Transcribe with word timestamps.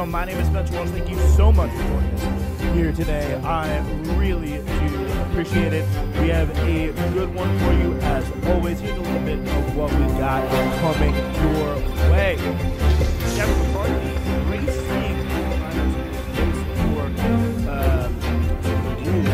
Show. 0.00 0.06
My 0.06 0.24
name 0.24 0.38
is 0.38 0.46
Spencer 0.48 0.74
Walsh. 0.74 0.90
Thank 0.90 1.08
you 1.10 1.18
so 1.36 1.52
much 1.52 1.70
for 1.70 1.82
joining 1.82 2.14
us 2.14 2.74
here 2.74 2.92
today. 2.92 3.34
I 3.44 3.80
really 4.16 4.58
do 4.58 5.06
appreciate 5.22 5.72
it. 5.72 5.86
We 6.20 6.28
have 6.28 6.50
a 6.58 6.92
good 7.12 7.34
one 7.34 7.58
for 7.58 7.72
you 7.72 7.98
as 8.00 8.24
always. 8.46 8.80
Here's 8.80 8.96
a 8.96 9.00
little 9.00 9.20
bit 9.20 9.38
of 9.38 9.76
what 9.76 9.92
we 9.92 10.06
got 10.18 10.48
coming 10.80 11.14
your 11.14 11.74
way. 12.12 12.36
Kevin 13.36 13.56
McCarthy, 13.72 14.10
seeing 14.72 15.18
for 16.76 17.02
um, 17.70 18.10
rules. 19.04 19.30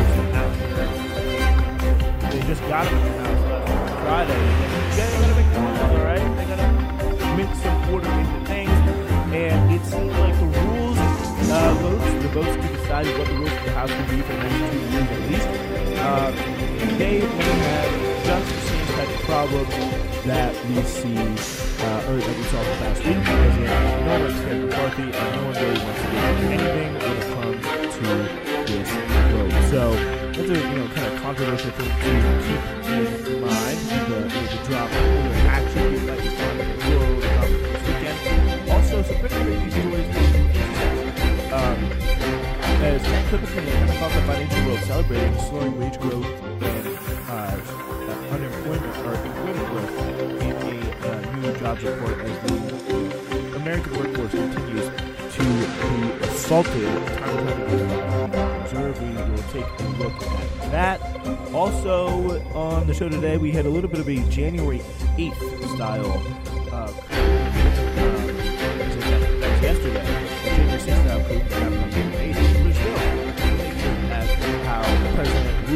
They 2.32 2.40
just 2.46 2.62
got 2.62 2.84
them 2.84 2.98
announced 2.98 3.44
last 3.46 3.92
Friday. 4.02 4.40
They 4.96 5.06
gotta 5.20 5.34
make 5.36 5.50
rules, 5.56 5.78
all 5.80 6.04
right? 6.04 6.26
They 6.36 6.44
gotta 6.44 6.68
mix 7.36 7.50
some 7.62 7.94
order 7.94 8.25
votes, 12.36 12.54
to 12.54 12.68
decide 12.76 13.06
what 13.18 13.26
the 13.26 13.34
rules 13.34 13.52
of 13.52 13.64
the 13.64 13.70
House 13.72 13.90
will 13.90 14.08
be 14.12 14.20
for 14.20 14.34
the 14.36 14.48
two 14.48 14.78
years 14.92 15.08
at 15.16 15.22
least, 15.30 15.48
uh, 16.04 16.30
they 16.98 17.16
may 17.20 17.54
have 17.64 17.92
just 18.26 18.46
the 18.52 18.60
same 18.68 18.86
type 18.92 19.08
of 19.08 19.20
problem 19.24 19.66
that 20.26 20.52
we 20.66 20.82
see, 20.82 21.16
uh, 21.16 22.08
or 22.08 22.16
that 22.20 22.36
we 22.36 22.44
saw 22.52 22.60
the 22.62 22.74
past 22.80 23.00
week, 23.04 23.16
in 23.16 23.24
no 23.24 23.32
one 24.06 24.22
likes 24.22 24.40
Kevin 24.40 24.66
McCarthy, 24.66 25.02
and 25.02 25.30
no 25.36 25.40
one 25.46 25.54
really 25.54 25.80
wants 25.84 26.00
to 26.02 26.08
do 26.12 26.16
anything 26.56 26.90
when 27.00 27.14
it 27.16 27.26
comes 27.32 27.60
to 27.96 28.04
this 28.68 28.90
vote. 29.32 29.54
So 29.72 29.82
that's 30.34 30.50
a 30.50 30.58
you 30.68 30.76
know 30.76 30.88
kind 30.94 31.06
of 31.06 31.22
controversial 31.22 31.70
thing 31.70 31.88
to 31.88 32.12
keep 32.44 32.62
in 33.28 33.40
mind. 33.40 33.78
The, 34.08 34.18
the 34.28 34.58
drop 34.68 35.15
as 43.26 43.40
typically 43.40 43.64
the 43.64 43.82
of 43.82 43.98
caught 43.98 44.12
the 44.12 44.20
financial 44.22 44.66
world 44.66 44.80
celebrating 44.80 45.38
slowing 45.40 45.78
wage 45.80 45.98
growth 46.00 46.26
and 46.62 46.86
uh, 47.28 48.34
unemployment 48.34 48.96
or 48.98 49.14
employment 49.14 49.66
growth 49.68 49.94
in 50.42 50.52
a 50.52 50.64
uh, 51.06 51.36
new 51.36 51.58
jobs 51.58 51.82
report 51.82 52.18
as 52.20 52.50
the 52.50 53.56
American 53.56 53.92
workforce 53.98 54.30
continues 54.30 54.88
to 55.34 55.42
be 55.42 56.24
assaulted 56.26 56.82
time 56.82 56.98
and 56.98 57.06
time 57.18 57.48
again 57.48 57.88
the 58.68 59.24
We 59.24 59.32
will 59.32 59.42
take 59.52 59.66
a 59.66 59.82
look 59.98 60.22
at 60.22 60.70
that. 60.70 61.00
Also 61.54 62.42
on 62.52 62.86
the 62.86 62.94
show 62.94 63.08
today, 63.08 63.36
we 63.38 63.50
had 63.50 63.66
a 63.66 63.70
little 63.70 63.90
bit 63.90 64.00
of 64.00 64.08
a 64.08 64.16
January 64.30 64.80
8th 65.16 65.74
style 65.74 66.22
uh, 66.72 66.92
yesterday. 69.62 70.15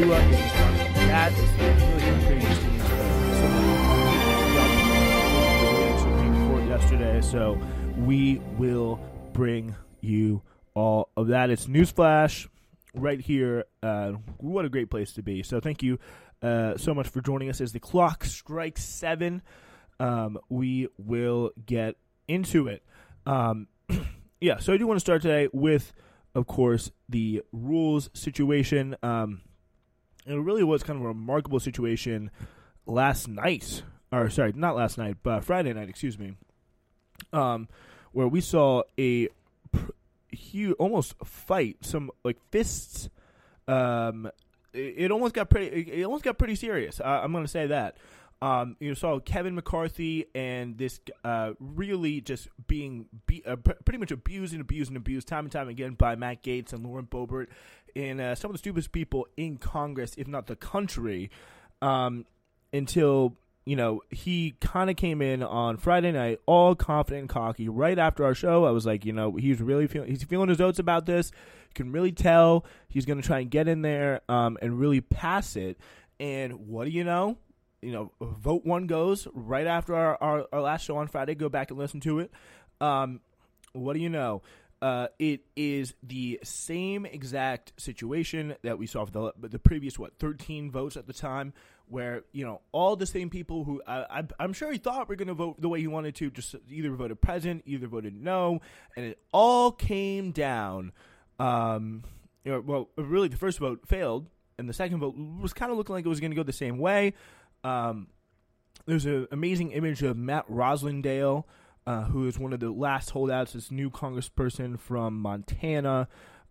That. 0.08 1.32
It's 1.32 1.40
really 1.60 2.24
crazy 2.26 2.46
scenes. 2.54 2.82
Uh, 5.62 5.98
Supreme 5.98 6.48
Court 6.48 6.64
yesterday, 6.64 7.20
so 7.20 7.60
we 7.98 8.40
will 8.56 8.98
bring 9.34 9.74
you 10.00 10.40
all 10.74 11.10
of 11.18 11.26
that. 11.28 11.50
It's 11.50 11.66
Newsflash 11.66 12.48
right 12.94 13.20
here. 13.20 13.66
Uh, 13.82 14.12
what 14.38 14.64
a 14.64 14.70
great 14.70 14.88
place 14.90 15.12
to 15.14 15.22
be. 15.22 15.42
So 15.42 15.60
thank 15.60 15.82
you 15.82 15.98
uh, 16.40 16.78
so 16.78 16.94
much 16.94 17.08
for 17.08 17.20
joining 17.20 17.50
us 17.50 17.60
as 17.60 17.72
the 17.72 17.80
clock 17.80 18.24
strikes 18.24 18.82
seven. 18.82 19.42
Um, 19.98 20.38
we 20.48 20.88
will 20.96 21.50
get 21.66 21.96
into 22.26 22.68
it. 22.68 22.82
Um, 23.26 23.68
yeah, 24.40 24.60
so 24.60 24.72
I 24.72 24.78
do 24.78 24.86
want 24.86 24.96
to 24.96 25.04
start 25.04 25.20
today 25.20 25.50
with, 25.52 25.92
of 26.34 26.46
course, 26.46 26.90
the 27.10 27.42
rules 27.52 28.08
situation. 28.14 28.96
Um, 29.02 29.42
it 30.26 30.34
really 30.34 30.64
was 30.64 30.82
kind 30.82 30.98
of 30.98 31.04
a 31.04 31.08
remarkable 31.08 31.60
situation 31.60 32.30
last 32.86 33.28
night, 33.28 33.82
or 34.12 34.28
sorry, 34.30 34.52
not 34.54 34.76
last 34.76 34.98
night, 34.98 35.16
but 35.22 35.44
Friday 35.44 35.72
night, 35.72 35.88
excuse 35.88 36.18
me, 36.18 36.34
um, 37.32 37.68
where 38.12 38.28
we 38.28 38.40
saw 38.40 38.82
a 38.98 39.28
pr- 39.72 39.92
huge, 40.28 40.74
almost 40.78 41.14
fight, 41.24 41.78
some 41.80 42.10
like 42.24 42.38
fists. 42.50 43.08
Um, 43.68 44.30
it, 44.72 44.94
it 44.96 45.10
almost 45.10 45.34
got 45.34 45.48
pretty. 45.50 45.90
It 45.90 46.04
almost 46.04 46.24
got 46.24 46.38
pretty 46.38 46.56
serious. 46.56 47.00
Uh, 47.00 47.20
I'm 47.22 47.32
going 47.32 47.44
to 47.44 47.50
say 47.50 47.68
that. 47.68 47.96
Um, 48.42 48.76
you 48.80 48.94
saw 48.94 49.18
Kevin 49.20 49.54
McCarthy 49.54 50.24
and 50.34 50.78
this 50.78 50.98
uh, 51.24 51.52
really 51.60 52.22
just 52.22 52.48
being 52.66 53.04
be- 53.26 53.44
uh, 53.44 53.56
pr- 53.56 53.72
pretty 53.84 53.98
much 53.98 54.12
abused 54.12 54.54
and 54.54 54.62
abused 54.62 54.88
and 54.88 54.96
abused 54.96 55.28
time 55.28 55.44
and 55.44 55.52
time 55.52 55.68
again 55.68 55.92
by 55.92 56.16
Matt 56.16 56.42
Gaetz 56.42 56.72
and 56.72 56.82
Lauren 56.82 57.04
Boebert 57.04 57.48
and 57.96 58.20
uh, 58.20 58.34
some 58.34 58.50
of 58.50 58.54
the 58.54 58.58
stupidest 58.58 58.92
people 58.92 59.26
in 59.36 59.56
Congress, 59.56 60.14
if 60.16 60.26
not 60.26 60.46
the 60.46 60.56
country, 60.56 61.30
um, 61.82 62.26
until 62.72 63.36
you 63.64 63.76
know 63.76 64.02
he 64.10 64.54
kind 64.60 64.90
of 64.90 64.96
came 64.96 65.22
in 65.22 65.42
on 65.42 65.76
Friday 65.76 66.12
night, 66.12 66.40
all 66.46 66.74
confident 66.74 67.20
and 67.20 67.28
cocky. 67.28 67.68
Right 67.68 67.98
after 67.98 68.24
our 68.24 68.34
show, 68.34 68.64
I 68.64 68.70
was 68.70 68.86
like, 68.86 69.04
you 69.04 69.12
know, 69.12 69.36
he's 69.36 69.60
really 69.60 69.86
feeling 69.86 70.08
he's 70.10 70.24
feeling 70.24 70.48
his 70.48 70.60
oats 70.60 70.78
about 70.78 71.06
this. 71.06 71.30
You 71.68 71.74
can 71.74 71.92
really 71.92 72.12
tell 72.12 72.64
he's 72.88 73.06
going 73.06 73.20
to 73.20 73.26
try 73.26 73.40
and 73.40 73.50
get 73.50 73.68
in 73.68 73.82
there 73.82 74.20
um, 74.28 74.58
and 74.60 74.78
really 74.78 75.00
pass 75.00 75.56
it. 75.56 75.78
And 76.18 76.68
what 76.68 76.84
do 76.84 76.90
you 76.90 77.04
know? 77.04 77.38
you 77.82 77.92
know, 77.92 78.12
vote 78.20 78.64
one 78.64 78.86
goes 78.86 79.26
right 79.32 79.66
after 79.66 79.94
our, 79.94 80.18
our, 80.20 80.46
our, 80.52 80.60
last 80.60 80.84
show 80.84 80.96
on 80.98 81.08
Friday. 81.08 81.34
Go 81.34 81.48
back 81.48 81.70
and 81.70 81.78
listen 81.78 82.00
to 82.00 82.18
it. 82.18 82.30
Um, 82.80 83.20
what 83.72 83.94
do 83.94 84.00
you 84.00 84.08
know? 84.08 84.42
Uh, 84.82 85.08
it 85.18 85.42
is 85.56 85.94
the 86.02 86.40
same 86.42 87.04
exact 87.04 87.72
situation 87.76 88.54
that 88.62 88.78
we 88.78 88.86
saw 88.86 89.04
for 89.04 89.12
the 89.12 89.48
the 89.48 89.58
previous 89.58 89.98
what 89.98 90.18
thirteen 90.18 90.70
votes 90.70 90.96
at 90.96 91.06
the 91.06 91.12
time, 91.12 91.52
where 91.86 92.22
you 92.32 92.46
know 92.46 92.62
all 92.72 92.96
the 92.96 93.04
same 93.04 93.28
people 93.28 93.64
who 93.64 93.82
I, 93.86 94.24
am 94.38 94.54
sure 94.54 94.72
he 94.72 94.78
thought 94.78 95.06
were 95.08 95.16
going 95.16 95.28
to 95.28 95.34
vote 95.34 95.60
the 95.60 95.68
way 95.68 95.80
he 95.80 95.86
wanted 95.86 96.14
to, 96.16 96.30
just 96.30 96.54
either 96.70 96.90
voted 96.92 97.20
present, 97.20 97.62
either 97.66 97.88
voted 97.88 98.14
no, 98.14 98.60
and 98.96 99.04
it 99.04 99.18
all 99.32 99.70
came 99.70 100.30
down. 100.30 100.92
Um, 101.38 102.02
you 102.44 102.52
know, 102.52 102.60
well, 102.60 102.88
really, 102.96 103.28
the 103.28 103.36
first 103.36 103.58
vote 103.58 103.86
failed, 103.86 104.28
and 104.58 104.66
the 104.66 104.72
second 104.72 105.00
vote 105.00 105.14
was 105.16 105.52
kind 105.52 105.70
of 105.70 105.76
looking 105.76 105.94
like 105.94 106.06
it 106.06 106.08
was 106.08 106.20
going 106.20 106.30
to 106.30 106.36
go 106.36 106.42
the 106.42 106.52
same 106.54 106.78
way. 106.78 107.12
Um, 107.64 108.06
there's 108.86 109.04
an 109.04 109.28
amazing 109.30 109.72
image 109.72 110.02
of 110.02 110.16
Matt 110.16 110.48
Rosendale, 110.48 111.44
uh, 111.90 112.04
who 112.04 112.28
is 112.28 112.38
one 112.38 112.52
of 112.52 112.60
the 112.60 112.70
last 112.70 113.10
holdouts, 113.10 113.54
this 113.54 113.72
new 113.72 113.90
congressperson 113.90 114.78
from 114.78 115.18
Montana. 115.18 116.06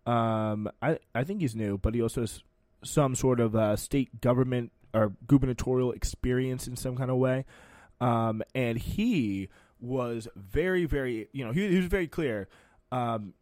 Um, 0.05 0.69
I, 0.81 0.99
I 1.15 1.23
think 1.23 1.39
he's 1.39 1.55
new, 1.55 1.77
but 1.77 1.95
he 1.95 2.01
also 2.01 2.21
has 2.21 2.43
some 2.83 3.15
sort 3.15 3.39
of 3.39 3.55
uh, 3.55 3.77
state 3.77 4.19
government 4.19 4.73
or 4.93 5.13
gubernatorial 5.27 5.93
experience 5.93 6.67
in 6.67 6.75
some 6.75 6.97
kind 6.97 7.09
of 7.09 7.15
way. 7.15 7.45
Um, 8.01 8.43
and 8.53 8.77
he 8.77 9.47
was 9.79 10.27
very, 10.35 10.83
very, 10.83 11.29
you 11.31 11.45
know, 11.45 11.53
he, 11.53 11.69
he 11.69 11.77
was 11.77 11.85
very 11.85 12.07
clear. 12.07 12.49
Um, 12.91 13.33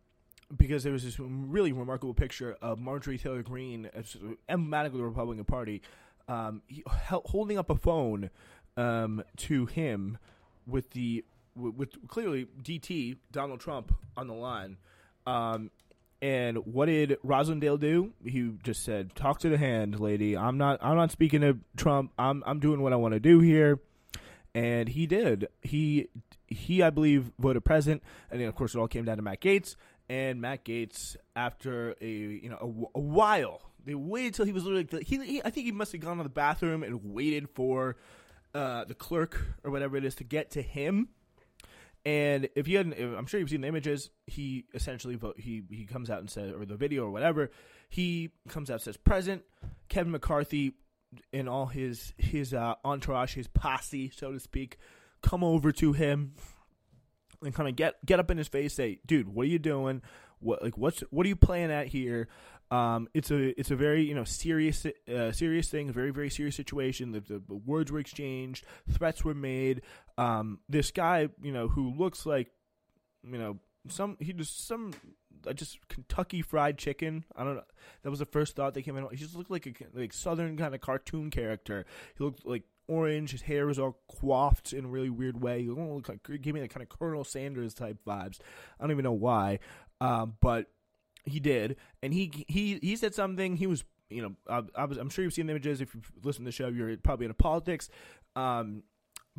because 0.56 0.84
there 0.84 0.94
was 0.94 1.04
this 1.04 1.20
really 1.20 1.74
remarkable 1.74 2.14
picture 2.14 2.58
of 2.62 2.78
Marjorie 2.78 3.18
Taylor 3.18 3.42
Greene, 3.42 3.90
emblematic 4.48 4.92
of 4.92 5.00
the 5.00 5.04
Republican 5.04 5.46
Party, 5.46 5.82
um, 6.28 6.62
he, 6.68 6.84
holding 6.86 7.58
up 7.58 7.72
a 7.72 7.76
phone 7.76 8.30
um, 8.78 9.24
to 9.38 9.66
him 9.66 10.20
with 10.68 10.92
the 10.92 11.26
with, 11.58 12.08
clearly 12.08 12.48
DT 12.62 13.18
Donald 13.32 13.60
Trump 13.60 13.94
on 14.16 14.28
the 14.28 14.34
line. 14.34 14.78
Um, 15.26 15.72
and 16.22 16.58
what 16.66 16.88
did 16.88 17.18
Rosendale 17.24 17.80
do? 17.80 18.14
He 18.26 18.52
just 18.64 18.84
said, 18.84 19.14
"Talk 19.16 19.40
to 19.40 19.50
the 19.50 19.58
hand, 19.58 20.00
lady. 20.00 20.36
I'm 20.36 20.58
not. 20.58 20.80
I'm 20.82 20.96
not 20.96 21.12
speaking 21.12 21.42
to 21.42 21.60
Trump. 21.76 22.12
I'm. 22.18 22.44
I'm 22.46 22.60
doing 22.60 22.82
what 22.82 22.94
I 22.94 22.96
want 22.96 23.14
to 23.14 23.20
do 23.20 23.40
here." 23.40 23.80
And 24.56 24.90
he 24.90 25.06
did. 25.06 25.48
He 25.62 26.08
he, 26.48 26.82
I 26.82 26.90
believe, 26.90 27.32
voted 27.38 27.64
present. 27.64 28.02
and 28.32 28.42
then 28.42 28.48
of 28.48 28.56
course 28.56 28.74
it 28.74 28.80
all 28.80 28.88
came 28.88 29.06
down 29.06 29.18
to 29.18 29.24
Matt 29.24 29.42
Gaetz. 29.42 29.76
And 30.10 30.40
Matt 30.42 30.64
Gaetz, 30.66 31.18
after 31.36 31.96
a 32.02 32.08
you 32.08 32.50
know 32.50 32.90
a, 32.96 32.98
a 32.98 33.02
while, 33.02 33.62
they 33.86 33.94
waited 33.94 34.34
till 34.34 34.46
he 34.46 34.54
was 34.54 34.64
literally 34.64 35.04
he, 35.04 35.24
he, 35.24 35.42
I 35.44 35.50
think 35.52 35.66
he 35.66 35.72
must 35.72 35.92
have 35.92 36.02
gone 36.02 36.18
to 36.18 36.24
the 36.24 36.30
bathroom 36.30 36.82
and 36.82 37.14
waited 37.14 37.50
for 37.50 37.98
uh, 38.56 38.86
the 38.86 38.96
clerk 38.96 39.46
or 39.64 39.70
whatever 39.70 39.98
it 39.98 40.06
is 40.06 40.16
to 40.16 40.24
get 40.24 40.52
to 40.52 40.62
him. 40.62 41.10
And 42.06 42.48
if 42.56 42.68
you 42.68 42.78
hadn't, 42.78 42.94
I'm 42.94 43.26
sure 43.26 43.40
you've 43.40 43.50
seen 43.50 43.62
the 43.62 43.68
images. 43.68 44.10
He 44.28 44.66
essentially 44.74 45.16
vote. 45.16 45.40
He 45.40 45.64
he 45.70 45.86
comes 45.86 46.10
out 46.10 46.20
and 46.20 46.30
says, 46.30 46.54
or 46.54 46.66
the 46.66 46.78
video 46.78 47.06
or 47.06 47.12
whatever. 47.12 47.52
He 47.90 48.32
comes 48.48 48.72
out 48.72 48.82
says, 48.82 48.98
"Present 48.98 49.44
Kevin 49.90 50.12
McCarthy 50.12 50.74
and 51.34 51.50
all 51.50 51.66
his 51.68 52.14
his 52.18 52.54
uh, 52.54 52.76
entourage, 52.86 53.34
his 53.34 53.48
posse, 53.48 54.10
so 54.10 54.32
to 54.32 54.40
speak, 54.40 54.78
come 55.22 55.44
over 55.44 55.72
to 55.74 55.94
him 55.94 56.34
and 57.44 57.54
kind 57.54 57.70
of 57.70 57.76
get 57.76 57.96
get 58.06 58.20
up 58.20 58.32
in 58.32 58.38
his 58.38 58.48
face, 58.48 58.74
say, 58.74 59.00
"Dude, 59.06 59.28
what 59.28 59.44
are 59.44 59.50
you 59.50 59.60
doing? 59.60 60.02
What 60.40 60.64
like 60.64 60.78
what's 60.78 61.02
what 61.12 61.26
are 61.26 61.30
you 61.30 61.36
playing 61.36 61.72
at 61.72 61.88
here?" 61.88 62.28
Um, 62.70 63.08
it's 63.14 63.32
a 63.32 63.58
it's 63.60 63.72
a 63.72 63.76
very 63.76 64.04
you 64.04 64.14
know 64.14 64.24
serious 64.24 64.86
uh, 64.86 65.32
serious 65.32 65.70
thing, 65.70 65.90
a 65.90 65.94
very 65.94 66.12
very 66.12 66.30
serious 66.30 66.56
situation. 66.56 67.12
The, 67.12 67.22
the, 67.22 67.42
the 67.48 67.56
words 67.56 67.92
were 67.92 68.00
exchanged, 68.00 68.66
threats 68.92 69.24
were 69.24 69.34
made. 69.34 69.82
Um, 70.18 70.60
this 70.68 70.92
guy, 70.92 71.30
you 71.42 71.52
know, 71.52 71.68
who 71.68 71.94
looks 71.94 72.26
like, 72.26 72.52
you 73.24 73.38
know, 73.38 73.60
some 73.90 74.18
he 74.20 74.34
just 74.34 74.68
some 74.68 74.92
uh, 75.48 75.54
just 75.54 75.88
Kentucky 75.88 76.42
Fried 76.42 76.78
Chicken. 76.78 77.24
I 77.36 77.44
don't 77.44 77.56
know. 77.56 77.64
That 78.04 78.10
was 78.10 78.20
the 78.20 78.26
first 78.26 78.56
thought 78.56 78.74
that 78.74 78.82
came 78.82 78.98
in. 78.98 79.08
He 79.12 79.18
just 79.18 79.36
looked 79.36 79.52
like 79.52 79.66
a 79.66 79.74
like 79.98 80.14
southern 80.14 80.58
kind 80.58 80.76
of 80.76 80.82
cartoon 80.82 81.30
character. 81.30 81.86
He 82.18 82.24
looked 82.24 82.46
like 82.46 82.64
orange. 82.88 83.32
His 83.32 83.44
hair 83.44 83.66
was 83.66 83.80
all 83.80 84.00
coiffed 84.10 84.74
in 84.74 84.86
a 84.86 84.88
really 84.88 85.10
weird 85.10 85.42
way. 85.42 85.62
He 85.62 85.70
looked 85.70 86.10
like 86.10 86.24
gave 86.42 86.54
me 86.54 86.62
that 86.62 86.70
kind 86.70 86.84
of 86.84 86.90
Colonel 86.90 87.24
Sanders 87.24 87.74
type 87.74 87.98
vibes. 88.06 88.40
I 88.80 88.84
don't 88.84 88.92
even 88.92 89.04
know 89.04 89.12
why, 89.14 89.60
um, 90.02 90.36
but 90.42 90.68
he 91.28 91.40
did, 91.40 91.76
and 92.02 92.14
he 92.14 92.46
he 92.48 92.80
he 92.82 92.96
said 92.96 93.14
something. 93.14 93.58
He 93.58 93.68
was 93.68 93.84
you 94.10 94.22
know 94.22 94.36
I, 94.50 94.64
I 94.82 94.86
was 94.86 94.98
I'm 94.98 95.10
sure 95.10 95.24
you've 95.24 95.34
seen 95.34 95.48
the 95.48 95.52
images. 95.52 95.82
If 95.82 95.94
you've 95.94 96.12
listened 96.24 96.46
to 96.46 96.50
the 96.50 96.52
show, 96.52 96.68
you're 96.68 96.96
probably 96.98 97.26
into 97.26 97.36
politics, 97.36 97.90
um, 98.36 98.84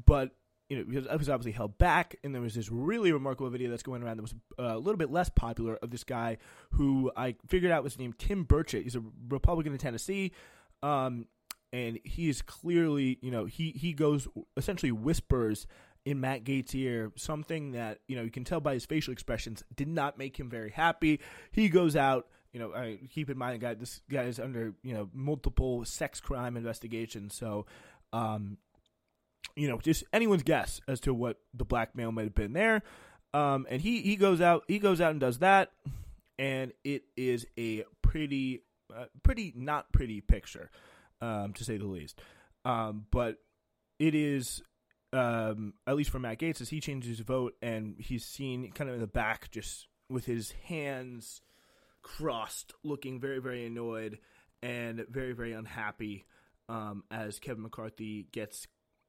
but 0.04 0.32
you 0.68 0.76
know, 0.76 0.98
it 0.98 1.18
was 1.18 1.30
obviously 1.30 1.52
held 1.52 1.78
back, 1.78 2.16
and 2.22 2.34
there 2.34 2.42
was 2.42 2.54
this 2.54 2.70
really 2.70 3.10
remarkable 3.10 3.48
video 3.48 3.70
that's 3.70 3.82
going 3.82 4.02
around 4.02 4.18
that 4.18 4.22
was 4.22 4.34
uh, 4.58 4.76
a 4.76 4.78
little 4.78 4.98
bit 4.98 5.10
less 5.10 5.30
popular 5.30 5.76
of 5.76 5.90
this 5.90 6.04
guy 6.04 6.36
who 6.72 7.10
I 7.16 7.36
figured 7.46 7.72
out 7.72 7.82
was 7.82 7.98
named 7.98 8.18
Tim 8.18 8.44
Burchett. 8.44 8.82
He's 8.82 8.94
a 8.94 9.02
Republican 9.28 9.72
in 9.72 9.78
Tennessee, 9.78 10.32
um, 10.82 11.26
and 11.72 11.98
he 12.04 12.28
is 12.28 12.42
clearly, 12.42 13.18
you 13.22 13.30
know, 13.30 13.46
he 13.46 13.70
he 13.70 13.94
goes 13.94 14.28
essentially 14.58 14.92
whispers 14.92 15.66
in 16.08 16.20
Matt 16.20 16.42
Gaetz' 16.42 16.74
ear 16.74 17.12
something 17.16 17.72
that 17.72 17.98
you 18.08 18.16
know 18.16 18.22
you 18.22 18.30
can 18.30 18.42
tell 18.42 18.60
by 18.60 18.72
his 18.72 18.86
facial 18.86 19.12
expressions 19.12 19.62
did 19.76 19.88
not 19.88 20.16
make 20.16 20.38
him 20.40 20.48
very 20.48 20.70
happy. 20.70 21.20
He 21.52 21.68
goes 21.68 21.96
out. 21.96 22.26
You 22.50 22.60
know, 22.60 22.72
I, 22.74 22.98
keep 23.10 23.28
in 23.28 23.36
mind, 23.36 23.60
guy, 23.60 23.74
this 23.74 24.00
guy 24.10 24.22
is 24.22 24.40
under 24.40 24.72
you 24.82 24.94
know 24.94 25.10
multiple 25.12 25.84
sex 25.84 26.18
crime 26.18 26.56
investigations, 26.56 27.36
so 27.36 27.66
um, 28.14 28.56
you 29.54 29.68
know, 29.68 29.78
just 29.78 30.02
anyone's 30.14 30.42
guess 30.42 30.80
as 30.88 30.98
to 31.00 31.12
what 31.12 31.36
the 31.52 31.66
blackmail 31.66 32.10
might 32.10 32.24
have 32.24 32.34
been 32.34 32.54
there. 32.54 32.82
Um, 33.34 33.66
and 33.68 33.82
he 33.82 34.00
he 34.00 34.16
goes 34.16 34.40
out 34.40 34.64
he 34.66 34.78
goes 34.78 35.02
out 35.02 35.10
and 35.10 35.20
does 35.20 35.40
that, 35.40 35.72
and 36.38 36.72
it 36.84 37.02
is 37.18 37.44
a 37.58 37.84
pretty 38.00 38.62
uh, 38.96 39.04
pretty 39.22 39.52
not 39.54 39.92
pretty 39.92 40.22
picture, 40.22 40.70
um, 41.20 41.52
to 41.52 41.64
say 41.64 41.76
the 41.76 41.86
least. 41.86 42.18
Um, 42.64 43.04
but 43.10 43.36
it 43.98 44.14
is 44.14 44.62
um, 45.12 45.74
at 45.86 45.96
least 45.96 46.10
for 46.10 46.18
Matt 46.18 46.38
Gaetz 46.38 46.60
as 46.60 46.68
he 46.68 46.80
changes 46.80 47.18
his 47.18 47.20
vote 47.20 47.54
and 47.62 47.96
he's 47.98 48.24
seen 48.24 48.70
kind 48.72 48.90
of 48.90 48.94
in 48.94 49.00
the 49.00 49.06
back 49.06 49.50
just 49.50 49.86
with 50.08 50.26
his 50.26 50.52
hands 50.66 51.40
crossed, 52.02 52.72
looking 52.82 53.20
very 53.20 53.38
very 53.40 53.66
annoyed 53.66 54.18
and 54.62 55.04
very 55.08 55.32
very 55.32 55.52
unhappy 55.52 56.26
um, 56.68 57.04
as 57.10 57.38
Kevin 57.38 57.62
McCarthy 57.62 58.26
gets 58.32 58.66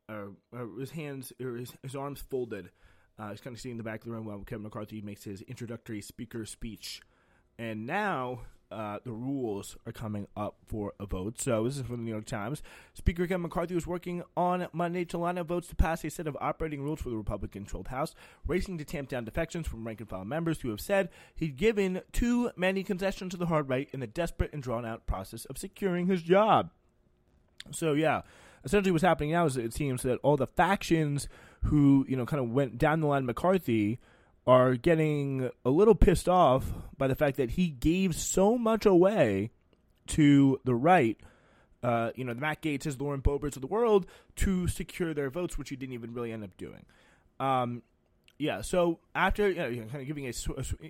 or, 0.09 0.33
or 0.51 0.79
his 0.79 0.91
hands 0.91 1.31
or 1.41 1.55
his, 1.55 1.73
his 1.83 1.95
arms 1.95 2.21
folded. 2.29 2.69
Uh, 3.17 3.31
he's 3.31 3.41
kind 3.41 3.53
of 3.53 3.59
sitting 3.59 3.71
in 3.71 3.77
the 3.77 3.83
back 3.83 4.01
of 4.01 4.05
the 4.05 4.11
room 4.11 4.25
while 4.25 4.39
Kevin 4.39 4.63
McCarthy 4.63 5.01
makes 5.01 5.23
his 5.25 5.41
introductory 5.41 6.01
speaker 6.01 6.45
speech. 6.45 7.01
And 7.57 7.85
now 7.85 8.41
uh, 8.71 8.99
the 9.03 9.11
rules 9.11 9.77
are 9.85 9.91
coming 9.91 10.27
up 10.37 10.55
for 10.65 10.93
a 10.99 11.05
vote. 11.05 11.39
So 11.39 11.63
this 11.63 11.77
is 11.77 11.83
from 11.83 11.97
the 11.97 12.03
New 12.03 12.11
York 12.11 12.25
Times. 12.25 12.61
Speaker 12.93 13.25
Kevin 13.25 13.41
McCarthy 13.41 13.75
was 13.75 13.87
working 13.87 14.23
on 14.37 14.67
Monday 14.73 15.05
to 15.05 15.17
line 15.17 15.37
up 15.37 15.47
votes 15.47 15.67
to 15.69 15.75
pass 15.75 16.03
a 16.03 16.09
set 16.09 16.27
of 16.27 16.37
operating 16.39 16.81
rules 16.81 17.01
for 17.01 17.09
the 17.09 17.17
Republican-controlled 17.17 17.87
House, 17.87 18.13
racing 18.45 18.77
to 18.77 18.85
tamp 18.85 19.09
down 19.09 19.25
defections 19.25 19.67
from 19.67 19.85
rank-and-file 19.85 20.25
members 20.25 20.61
who 20.61 20.69
have 20.69 20.81
said 20.81 21.09
he'd 21.35 21.57
given 21.57 22.01
too 22.11 22.51
many 22.55 22.83
concessions 22.83 23.31
to 23.31 23.37
the 23.37 23.47
hard 23.47 23.69
right 23.69 23.89
in 23.91 23.99
the 23.99 24.07
desperate 24.07 24.53
and 24.53 24.61
drawn-out 24.61 25.05
process 25.07 25.45
of 25.45 25.57
securing 25.57 26.07
his 26.07 26.21
job. 26.21 26.69
So 27.71 27.93
yeah, 27.93 28.21
essentially 28.63 28.91
what's 28.91 29.03
happening 29.03 29.31
now 29.31 29.45
is 29.45 29.57
it 29.57 29.73
seems 29.73 30.03
that 30.03 30.19
all 30.23 30.37
the 30.37 30.47
factions 30.47 31.27
who 31.65 32.05
you 32.07 32.15
know 32.15 32.25
kind 32.25 32.41
of 32.41 32.51
went 32.51 32.77
down 32.77 33.01
the 33.01 33.07
line 33.07 33.25
McCarthy 33.25 33.99
are 34.49 34.75
getting 34.75 35.47
a 35.63 35.69
little 35.69 35.93
pissed 35.93 36.27
off 36.27 36.73
by 36.97 37.07
the 37.07 37.13
fact 37.13 37.37
that 37.37 37.51
he 37.51 37.69
gave 37.69 38.15
so 38.15 38.57
much 38.57 38.83
away 38.83 39.51
to 40.07 40.59
the 40.63 40.73
right. 40.73 41.19
Uh, 41.83 42.09
you 42.15 42.23
know, 42.23 42.33
the 42.33 42.41
Matt 42.41 42.63
Gaetz, 42.63 42.99
Lauren 42.99 43.21
Boeberts 43.21 43.55
of 43.55 43.61
the 43.61 43.67
world 43.67 44.07
to 44.37 44.67
secure 44.67 45.13
their 45.13 45.29
votes, 45.29 45.55
which 45.55 45.69
he 45.69 45.75
didn't 45.75 45.93
even 45.93 46.15
really 46.15 46.31
end 46.31 46.43
up 46.43 46.57
doing. 46.57 46.83
Um, 47.39 47.83
yeah, 48.39 48.61
so 48.61 48.97
after 49.13 49.51
you 49.51 49.81
know, 49.81 49.87
kind 49.87 50.01
of 50.01 50.07
giving 50.07 50.25
a, 50.25 50.33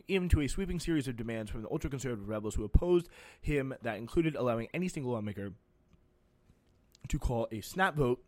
into 0.08 0.40
a 0.40 0.48
sweeping 0.48 0.80
series 0.80 1.10
of 1.10 1.18
demands 1.18 1.52
from 1.52 1.64
the 1.64 1.70
ultra 1.70 1.90
conservative 1.90 2.30
rebels 2.30 2.56
who 2.56 2.64
opposed 2.64 3.10
him, 3.42 3.76
that 3.82 3.98
included 3.98 4.38
allowing 4.38 4.70
any 4.74 4.88
single 4.88 5.12
lawmaker 5.12 5.52
to 7.10 7.20
call 7.20 7.50
a 7.52 7.60
snap 7.60 7.96
vote 7.96 8.24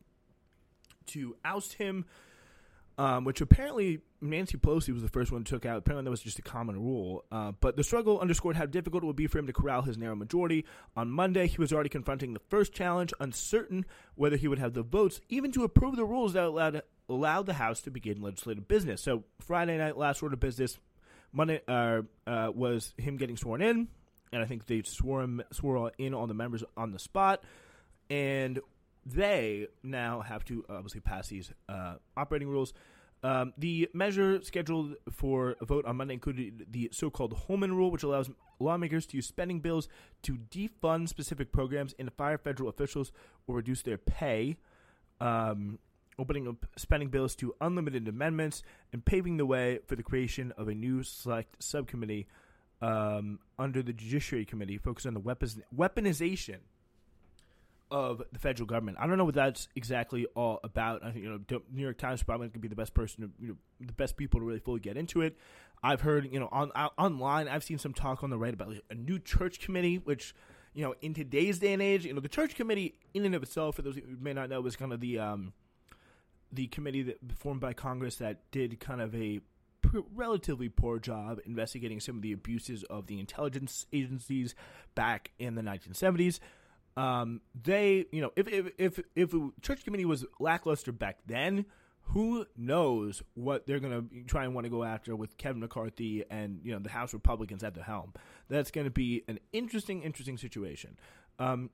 to 1.05 1.37
oust 1.45 1.75
him, 1.75 2.03
um, 2.97 3.23
which 3.23 3.41
apparently 3.41 4.01
Nancy 4.21 4.57
Pelosi 4.57 4.93
was 4.93 5.01
the 5.01 5.09
first 5.09 5.31
one 5.31 5.41
who 5.41 5.45
took 5.45 5.65
out. 5.65 5.77
Apparently, 5.77 6.03
that 6.03 6.11
was 6.11 6.21
just 6.21 6.39
a 6.39 6.43
common 6.43 6.81
rule. 6.81 7.25
Uh, 7.31 7.51
but 7.59 7.75
the 7.75 7.83
struggle 7.83 8.19
underscored 8.19 8.55
how 8.55 8.65
difficult 8.65 9.03
it 9.03 9.05
would 9.05 9.15
be 9.15 9.27
for 9.27 9.39
him 9.39 9.47
to 9.47 9.53
corral 9.53 9.81
his 9.81 9.97
narrow 9.97 10.15
majority. 10.15 10.65
On 10.95 11.09
Monday, 11.09 11.47
he 11.47 11.57
was 11.57 11.73
already 11.73 11.89
confronting 11.89 12.33
the 12.33 12.41
first 12.49 12.73
challenge, 12.73 13.13
uncertain 13.19 13.85
whether 14.15 14.37
he 14.37 14.47
would 14.47 14.59
have 14.59 14.73
the 14.73 14.83
votes 14.83 15.19
even 15.29 15.51
to 15.53 15.63
approve 15.63 15.95
the 15.95 16.05
rules 16.05 16.33
that 16.33 16.43
allowed, 16.43 16.81
allowed 17.09 17.45
the 17.45 17.53
House 17.53 17.81
to 17.81 17.91
begin 17.91 18.21
legislative 18.21 18.67
business. 18.67 19.01
So, 19.01 19.23
Friday 19.39 19.77
night, 19.77 19.97
last 19.97 20.21
order 20.21 20.33
of 20.33 20.39
business, 20.39 20.77
Monday 21.31 21.61
uh, 21.67 22.01
uh, 22.27 22.51
was 22.53 22.93
him 22.97 23.17
getting 23.17 23.37
sworn 23.37 23.61
in, 23.61 23.87
and 24.33 24.43
I 24.43 24.45
think 24.45 24.65
they 24.65 24.81
swore 24.83 25.21
him 25.21 25.41
swore 25.51 25.91
in 25.97 26.13
all 26.13 26.27
the 26.27 26.33
members 26.33 26.63
on 26.75 26.91
the 26.91 26.99
spot 26.99 27.43
and 28.11 28.59
they 29.05 29.67
now 29.83 30.21
have 30.21 30.45
to 30.45 30.63
obviously 30.69 31.01
pass 31.01 31.27
these 31.27 31.51
uh, 31.69 31.95
operating 32.15 32.47
rules. 32.47 32.73
Um, 33.23 33.53
the 33.57 33.89
measure 33.93 34.41
scheduled 34.41 34.95
for 35.11 35.55
a 35.61 35.65
vote 35.65 35.85
on 35.85 35.97
Monday 35.97 36.15
included 36.15 36.67
the 36.71 36.89
so-called 36.91 37.33
Holman 37.33 37.75
Rule, 37.75 37.91
which 37.91 38.03
allows 38.03 38.31
lawmakers 38.59 39.05
to 39.07 39.17
use 39.17 39.27
spending 39.27 39.59
bills 39.59 39.87
to 40.23 40.37
defund 40.49 41.09
specific 41.09 41.51
programs 41.51 41.93
and 41.99 42.11
fire 42.13 42.37
federal 42.37 42.69
officials 42.69 43.11
or 43.47 43.55
reduce 43.55 43.83
their 43.83 43.97
pay. 43.97 44.57
Um, 45.19 45.77
opening 46.17 46.47
up 46.47 46.65
spending 46.77 47.09
bills 47.09 47.35
to 47.35 47.53
unlimited 47.61 48.07
amendments 48.07 48.63
and 48.91 49.03
paving 49.03 49.37
the 49.37 49.45
way 49.45 49.79
for 49.87 49.95
the 49.95 50.03
creation 50.03 50.51
of 50.57 50.67
a 50.67 50.73
new 50.73 51.03
select 51.03 51.61
subcommittee 51.61 52.27
um, 52.81 53.39
under 53.57 53.81
the 53.81 53.93
Judiciary 53.93 54.45
Committee 54.45 54.77
focused 54.77 55.07
on 55.07 55.13
the 55.13 55.19
weapons, 55.19 55.59
weaponization 55.75 56.57
of 57.91 58.23
the 58.31 58.39
federal 58.39 58.65
government. 58.65 58.97
I 58.99 59.05
don't 59.05 59.17
know 59.17 59.25
what 59.25 59.35
that's 59.35 59.67
exactly 59.75 60.25
all 60.35 60.59
about. 60.63 61.03
I 61.03 61.11
think 61.11 61.25
you 61.25 61.29
know 61.29 61.61
New 61.71 61.83
York 61.83 61.97
Times 61.97 62.23
probably 62.23 62.49
to 62.49 62.59
be 62.59 62.67
the 62.67 62.75
best 62.75 62.93
person, 62.93 63.23
to, 63.23 63.31
you 63.39 63.47
know, 63.49 63.55
the 63.81 63.93
best 63.93 64.17
people 64.17 64.39
to 64.39 64.45
really 64.45 64.59
fully 64.59 64.79
get 64.79 64.97
into 64.97 65.21
it. 65.21 65.37
I've 65.83 66.01
heard 66.01 66.31
you 66.31 66.39
know 66.39 66.49
on, 66.51 66.71
on 66.73 66.89
online, 66.97 67.47
I've 67.47 67.63
seen 67.63 67.77
some 67.77 67.93
talk 67.93 68.23
on 68.23 68.29
the 68.29 68.37
right 68.37 68.53
about 68.53 68.69
like, 68.69 68.83
a 68.89 68.95
new 68.95 69.19
church 69.19 69.59
committee, 69.59 69.97
which 69.97 70.33
you 70.73 70.83
know 70.83 70.95
in 71.01 71.13
today's 71.13 71.59
day 71.59 71.73
and 71.73 71.81
age, 71.81 72.05
you 72.05 72.13
know 72.13 72.21
the 72.21 72.29
church 72.29 72.55
committee 72.55 72.95
in 73.13 73.25
and 73.25 73.35
of 73.35 73.43
itself, 73.43 73.75
for 73.75 73.81
those 73.81 73.95
who 73.95 74.01
may 74.19 74.33
not 74.33 74.49
know, 74.49 74.61
was 74.61 74.75
kind 74.75 74.93
of 74.93 75.01
the 75.01 75.19
um, 75.19 75.53
the 76.51 76.67
committee 76.67 77.03
that 77.03 77.17
formed 77.37 77.61
by 77.61 77.73
Congress 77.73 78.15
that 78.17 78.49
did 78.51 78.79
kind 78.79 79.01
of 79.01 79.13
a 79.13 79.41
relatively 80.13 80.69
poor 80.69 80.99
job 80.99 81.39
investigating 81.45 81.99
some 81.99 82.15
of 82.15 82.21
the 82.21 82.31
abuses 82.31 82.83
of 82.83 83.07
the 83.07 83.19
intelligence 83.19 83.85
agencies 83.91 84.55
back 84.95 85.31
in 85.39 85.55
the 85.55 85.61
1970s. 85.61 86.39
Um, 86.97 87.41
they, 87.61 88.05
you 88.11 88.21
know, 88.21 88.31
if 88.35 88.47
if 88.47 88.71
if 88.77 88.99
if 89.15 89.33
church 89.61 89.83
committee 89.83 90.05
was 90.05 90.25
lackluster 90.39 90.91
back 90.91 91.19
then, 91.25 91.65
who 92.01 92.45
knows 92.57 93.23
what 93.35 93.65
they're 93.65 93.79
going 93.79 94.09
to 94.09 94.23
try 94.25 94.43
and 94.43 94.53
want 94.53 94.65
to 94.65 94.69
go 94.69 94.83
after 94.83 95.15
with 95.15 95.37
Kevin 95.37 95.61
McCarthy 95.61 96.23
and 96.29 96.59
you 96.63 96.73
know 96.73 96.79
the 96.79 96.89
House 96.89 97.13
Republicans 97.13 97.63
at 97.63 97.73
the 97.73 97.83
helm. 97.83 98.13
That's 98.49 98.71
going 98.71 98.85
to 98.85 98.91
be 98.91 99.23
an 99.27 99.39
interesting, 99.53 100.03
interesting 100.03 100.37
situation. 100.37 100.97
Um, 101.39 101.69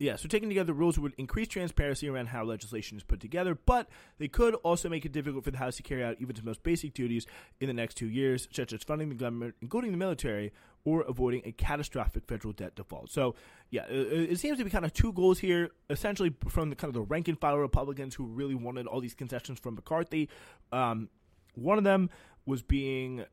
yeah, 0.00 0.16
so 0.16 0.28
taking 0.28 0.48
together 0.48 0.68
the 0.68 0.74
rules 0.74 0.98
would 0.98 1.12
increase 1.18 1.46
transparency 1.46 2.08
around 2.08 2.28
how 2.28 2.42
legislation 2.42 2.96
is 2.96 3.04
put 3.04 3.20
together, 3.20 3.54
but 3.66 3.86
they 4.18 4.28
could 4.28 4.54
also 4.56 4.88
make 4.88 5.04
it 5.04 5.12
difficult 5.12 5.44
for 5.44 5.50
the 5.50 5.58
House 5.58 5.76
to 5.76 5.82
carry 5.82 6.02
out 6.02 6.16
even 6.18 6.30
its 6.30 6.42
most 6.42 6.62
basic 6.62 6.94
duties 6.94 7.26
in 7.60 7.66
the 7.66 7.74
next 7.74 7.98
two 7.98 8.08
years, 8.08 8.48
such 8.50 8.72
as 8.72 8.82
funding 8.82 9.10
the 9.10 9.14
government, 9.14 9.54
including 9.60 9.90
the 9.90 9.98
military, 9.98 10.52
or 10.86 11.02
avoiding 11.02 11.42
a 11.44 11.52
catastrophic 11.52 12.26
federal 12.26 12.54
debt 12.54 12.74
default. 12.74 13.10
So, 13.10 13.34
yeah, 13.68 13.84
it, 13.90 14.32
it 14.32 14.40
seems 14.40 14.56
to 14.56 14.64
be 14.64 14.70
kind 14.70 14.86
of 14.86 14.94
two 14.94 15.12
goals 15.12 15.38
here, 15.38 15.68
essentially 15.90 16.34
from 16.48 16.70
the 16.70 16.76
kind 16.76 16.88
of 16.88 16.94
the 16.94 17.02
rank 17.02 17.28
and 17.28 17.38
file 17.38 17.58
Republicans 17.58 18.14
who 18.14 18.24
really 18.24 18.54
wanted 18.54 18.86
all 18.86 19.02
these 19.02 19.14
concessions 19.14 19.60
from 19.60 19.74
McCarthy. 19.74 20.30
Um, 20.72 21.10
one 21.54 21.76
of 21.76 21.84
them 21.84 22.08
was 22.46 22.62
being 22.62 23.26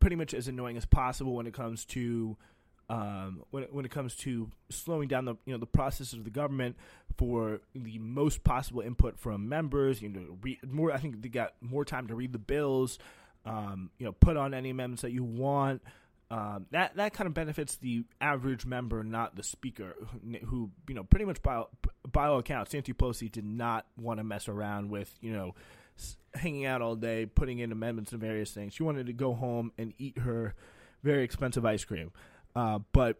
pretty 0.00 0.16
much 0.16 0.32
as 0.32 0.48
annoying 0.48 0.78
as 0.78 0.86
possible 0.86 1.34
when 1.34 1.46
it 1.46 1.52
comes 1.52 1.84
to 1.84 2.38
um, 2.88 3.42
when 3.50 3.64
it, 3.64 3.72
when 3.72 3.84
it 3.84 3.90
comes 3.90 4.14
to 4.16 4.48
slowing 4.70 5.08
down 5.08 5.24
the 5.24 5.34
you 5.44 5.52
know 5.52 5.58
the 5.58 5.66
process 5.66 6.12
of 6.12 6.24
the 6.24 6.30
government 6.30 6.76
for 7.16 7.60
the 7.74 7.98
most 7.98 8.44
possible 8.44 8.80
input 8.80 9.18
from 9.18 9.48
members. 9.48 10.00
You 10.00 10.08
know, 10.10 10.38
re- 10.42 10.60
more. 10.66 10.92
I 10.92 10.98
think 10.98 11.22
they 11.22 11.28
got 11.28 11.54
more 11.60 11.84
time 11.84 12.08
to 12.08 12.14
read 12.14 12.32
the 12.32 12.38
bills. 12.38 12.98
Um, 13.44 13.90
you 13.98 14.06
know, 14.06 14.12
put 14.12 14.36
on 14.36 14.54
any 14.54 14.70
amendments 14.70 15.02
that 15.02 15.12
you 15.12 15.24
want. 15.24 15.82
Um, 16.28 16.66
that 16.72 16.96
that 16.96 17.12
kind 17.12 17.28
of 17.28 17.34
benefits 17.34 17.76
the 17.76 18.04
average 18.20 18.66
member, 18.66 19.04
not 19.04 19.36
the 19.36 19.44
speaker, 19.44 19.94
who 20.44 20.70
you 20.88 20.94
know 20.94 21.04
pretty 21.04 21.24
much 21.24 21.42
by 21.42 21.62
by 22.10 22.26
all 22.26 22.38
accounts, 22.38 22.72
Nancy 22.72 22.92
Pelosi 22.92 23.30
did 23.30 23.44
not 23.44 23.86
want 23.96 24.18
to 24.18 24.24
mess 24.24 24.48
around 24.48 24.90
with 24.90 25.12
you 25.20 25.32
know 25.32 25.54
hanging 26.34 26.66
out 26.66 26.82
all 26.82 26.96
day, 26.96 27.26
putting 27.26 27.60
in 27.60 27.72
amendments 27.72 28.12
and 28.12 28.20
various 28.20 28.50
things. 28.50 28.74
She 28.74 28.82
wanted 28.82 29.06
to 29.06 29.12
go 29.12 29.34
home 29.34 29.72
and 29.78 29.94
eat 29.98 30.18
her 30.18 30.54
very 31.02 31.22
expensive 31.22 31.64
ice 31.64 31.84
cream. 31.84 32.10
Uh, 32.56 32.78
but 32.92 33.18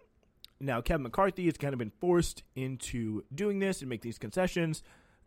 now 0.59 0.81
Kevin 0.81 1.03
McCarthy 1.03 1.45
has 1.45 1.59
kind 1.59 1.75
of 1.75 1.79
been 1.79 1.93
forced 2.01 2.43
into 2.57 3.23
doing 3.33 3.59
this 3.59 3.83
and 3.83 3.91
make 3.91 4.01
these 4.01 4.19
concessions. 4.19 4.83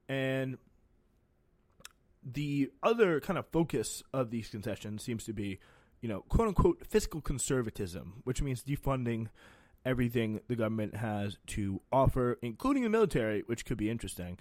And 0.10 0.58
the 2.24 2.72
other 2.82 3.20
kind 3.20 3.38
of 3.38 3.46
focus 3.52 4.02
of 4.12 4.32
these 4.32 4.50
concessions 4.50 5.04
seems 5.04 5.24
to 5.26 5.34
be, 5.34 5.60
you 6.02 6.10
know, 6.10 6.22
quote 6.22 6.48
unquote 6.48 6.86
fiscal 6.88 7.22
conservatism, 7.22 8.22
which 8.24 8.42
means 8.42 8.64
defunding 8.64 9.28
everything 9.86 10.42
the 10.48 10.56
government 10.56 10.96
has 10.96 11.38
to 11.48 11.80
offer, 11.92 12.40
including 12.42 12.82
the 12.82 12.90
military, 12.90 13.44
which 13.46 13.64
could 13.64 13.78
be 13.78 13.92
interesting. 13.92 14.40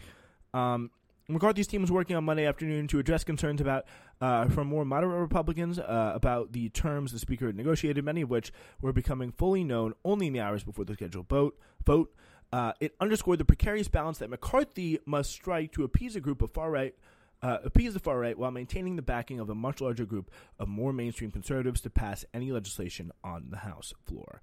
Um, 0.54 0.90
McCarthy's 1.30 1.66
team 1.66 1.82
was 1.82 1.92
working 1.92 2.16
on 2.16 2.24
Monday 2.24 2.46
afternoon 2.46 2.88
to 2.88 2.98
address 2.98 3.22
concerns 3.22 3.60
about 3.60 3.84
uh, 4.20 4.48
from 4.48 4.66
more 4.66 4.84
moderate 4.84 5.20
Republicans 5.20 5.78
uh, 5.78 6.12
about 6.14 6.52
the 6.52 6.70
terms 6.70 7.12
the 7.12 7.18
speaker 7.18 7.46
had 7.46 7.56
negotiated, 7.56 8.02
many 8.02 8.22
of 8.22 8.30
which 8.30 8.50
were 8.80 8.94
becoming 8.94 9.30
fully 9.30 9.62
known 9.62 9.92
only 10.06 10.28
in 10.28 10.32
the 10.32 10.40
hours 10.40 10.64
before 10.64 10.86
the 10.86 10.94
scheduled 10.94 11.28
vote. 11.28 11.58
Vote. 11.84 12.14
Uh, 12.50 12.72
it 12.80 12.94
underscored 12.98 13.38
the 13.38 13.44
precarious 13.44 13.88
balance 13.88 14.18
that 14.18 14.30
McCarthy 14.30 14.98
must 15.04 15.30
strike 15.30 15.70
to 15.72 15.84
appease 15.84 16.16
a 16.16 16.20
group 16.20 16.40
of 16.40 16.50
far 16.50 16.70
right. 16.70 16.94
Uh, 17.42 17.58
appease 17.62 17.92
the 17.92 18.00
far 18.00 18.18
right 18.18 18.38
while 18.38 18.50
maintaining 18.50 18.96
the 18.96 19.02
backing 19.02 19.38
of 19.38 19.50
a 19.50 19.54
much 19.54 19.82
larger 19.82 20.06
group 20.06 20.30
of 20.58 20.66
more 20.66 20.92
mainstream 20.94 21.30
conservatives 21.30 21.82
to 21.82 21.90
pass 21.90 22.24
any 22.32 22.50
legislation 22.50 23.12
on 23.22 23.48
the 23.50 23.58
House 23.58 23.92
floor. 24.06 24.40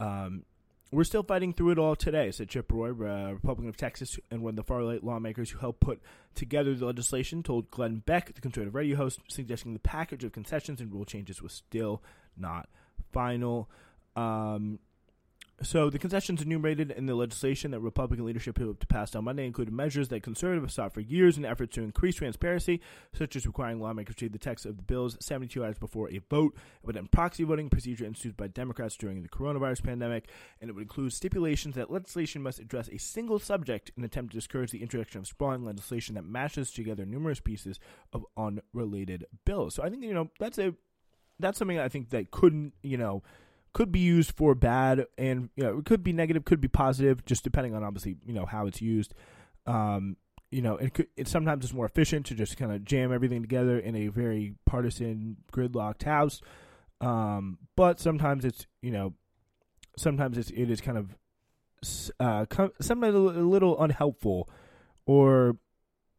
Um, 0.00 0.44
we're 0.92 1.04
still 1.04 1.22
fighting 1.22 1.54
through 1.54 1.70
it 1.70 1.78
all 1.78 1.96
today, 1.96 2.30
said 2.30 2.50
Chip 2.50 2.70
Roy, 2.70 2.90
uh, 2.90 3.32
Republican 3.32 3.70
of 3.70 3.78
Texas, 3.78 4.20
and 4.30 4.42
one 4.42 4.50
of 4.50 4.56
the 4.56 4.62
far 4.62 4.84
right 4.84 5.02
lawmakers 5.02 5.50
who 5.50 5.58
helped 5.58 5.80
put 5.80 6.00
together 6.34 6.74
the 6.74 6.84
legislation 6.84 7.42
told 7.42 7.70
Glenn 7.70 8.02
Beck, 8.04 8.34
the 8.34 8.40
conservative 8.42 8.74
radio 8.74 8.98
host, 8.98 9.18
suggesting 9.28 9.72
the 9.72 9.78
package 9.78 10.22
of 10.22 10.32
concessions 10.32 10.80
and 10.80 10.92
rule 10.92 11.06
changes 11.06 11.42
was 11.42 11.52
still 11.54 12.02
not 12.36 12.68
final. 13.10 13.70
Um, 14.16 14.78
so 15.62 15.90
the 15.90 15.98
concessions 15.98 16.42
enumerated 16.42 16.90
in 16.90 17.06
the 17.06 17.14
legislation 17.14 17.70
that 17.70 17.80
Republican 17.80 18.24
leadership 18.24 18.58
hoped 18.58 18.80
to 18.80 18.86
pass 18.86 19.14
on 19.14 19.24
Monday 19.24 19.46
included 19.46 19.72
measures 19.72 20.08
that 20.08 20.22
conservatives 20.22 20.74
sought 20.74 20.92
for 20.92 21.00
years 21.00 21.36
in 21.36 21.44
efforts 21.44 21.74
to 21.74 21.82
increase 21.82 22.16
transparency, 22.16 22.80
such 23.12 23.36
as 23.36 23.46
requiring 23.46 23.80
lawmakers 23.80 24.16
to 24.16 24.24
read 24.26 24.32
the 24.32 24.38
text 24.38 24.66
of 24.66 24.76
the 24.76 24.82
bills 24.82 25.16
72 25.20 25.64
hours 25.64 25.78
before 25.78 26.10
a 26.10 26.18
vote, 26.30 26.54
it 26.54 26.86
would 26.86 26.96
end 26.96 27.10
proxy 27.10 27.44
voting 27.44 27.70
procedure 27.70 28.04
instituted 28.04 28.36
by 28.36 28.46
Democrats 28.46 28.96
during 28.96 29.22
the 29.22 29.28
coronavirus 29.28 29.82
pandemic, 29.82 30.28
and 30.60 30.70
it 30.70 30.72
would 30.74 30.82
include 30.82 31.12
stipulations 31.12 31.74
that 31.74 31.90
legislation 31.90 32.42
must 32.42 32.58
address 32.58 32.88
a 32.88 32.98
single 32.98 33.38
subject 33.38 33.90
in 33.96 34.02
an 34.02 34.06
attempt 34.06 34.32
to 34.32 34.38
discourage 34.38 34.70
the 34.70 34.82
introduction 34.82 35.18
of 35.20 35.26
sprawling 35.26 35.64
legislation 35.64 36.14
that 36.14 36.24
mashes 36.24 36.70
together 36.72 37.04
numerous 37.04 37.40
pieces 37.40 37.78
of 38.12 38.24
unrelated 38.36 39.26
bills. 39.44 39.74
So 39.74 39.82
I 39.82 39.90
think 39.90 40.02
you 40.02 40.14
know 40.14 40.30
that's 40.38 40.58
a 40.58 40.74
that's 41.38 41.58
something 41.58 41.78
I 41.78 41.88
think 41.88 42.10
that 42.10 42.30
couldn't 42.30 42.72
you 42.82 42.96
know 42.96 43.22
could 43.72 43.90
be 43.90 44.00
used 44.00 44.32
for 44.36 44.54
bad 44.54 45.06
and 45.16 45.48
you 45.56 45.64
know 45.64 45.78
it 45.78 45.84
could 45.84 46.02
be 46.02 46.12
negative 46.12 46.44
could 46.44 46.60
be 46.60 46.68
positive 46.68 47.24
just 47.24 47.42
depending 47.42 47.74
on 47.74 47.82
obviously 47.82 48.16
you 48.24 48.34
know 48.34 48.46
how 48.46 48.66
it's 48.66 48.80
used. 48.80 49.14
Um 49.66 50.16
you 50.50 50.60
know 50.60 50.76
it 50.76 50.94
could 50.94 51.06
it 51.16 51.28
sometimes 51.28 51.64
it's 51.64 51.74
more 51.74 51.86
efficient 51.86 52.26
to 52.26 52.34
just 52.34 52.56
kind 52.56 52.72
of 52.72 52.84
jam 52.84 53.12
everything 53.12 53.40
together 53.40 53.78
in 53.78 53.96
a 53.96 54.08
very 54.08 54.54
partisan 54.66 55.36
gridlocked 55.52 56.02
house. 56.02 56.40
Um 57.00 57.58
but 57.76 57.98
sometimes 57.98 58.44
it's 58.44 58.66
you 58.82 58.90
know 58.90 59.14
sometimes 59.96 60.36
it's 60.38 60.50
it 60.50 60.70
is 60.70 60.80
kind 60.80 60.98
of 60.98 61.16
uh 62.20 62.44
sometimes 62.80 63.14
a 63.14 63.18
little 63.18 63.80
unhelpful 63.82 64.48
or 65.06 65.56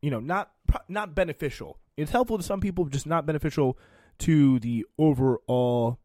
you 0.01 0.10
know 0.10 0.19
not 0.19 0.51
not 0.89 1.15
beneficial. 1.15 1.79
It's 1.95 2.12
helpful 2.12 2.38
to 2.38 2.43
some 2.43 2.60
people 2.60 2.86
just 2.86 3.05
not 3.05 3.25
beneficial 3.25 3.77
to 4.19 4.60
the 4.60 4.86
overall 4.98 6.00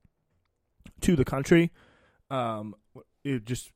to 1.03 1.17
the 1.17 1.25
country. 1.25 1.71
Um, 2.31 2.75
it 3.25 3.45
just 3.45 3.71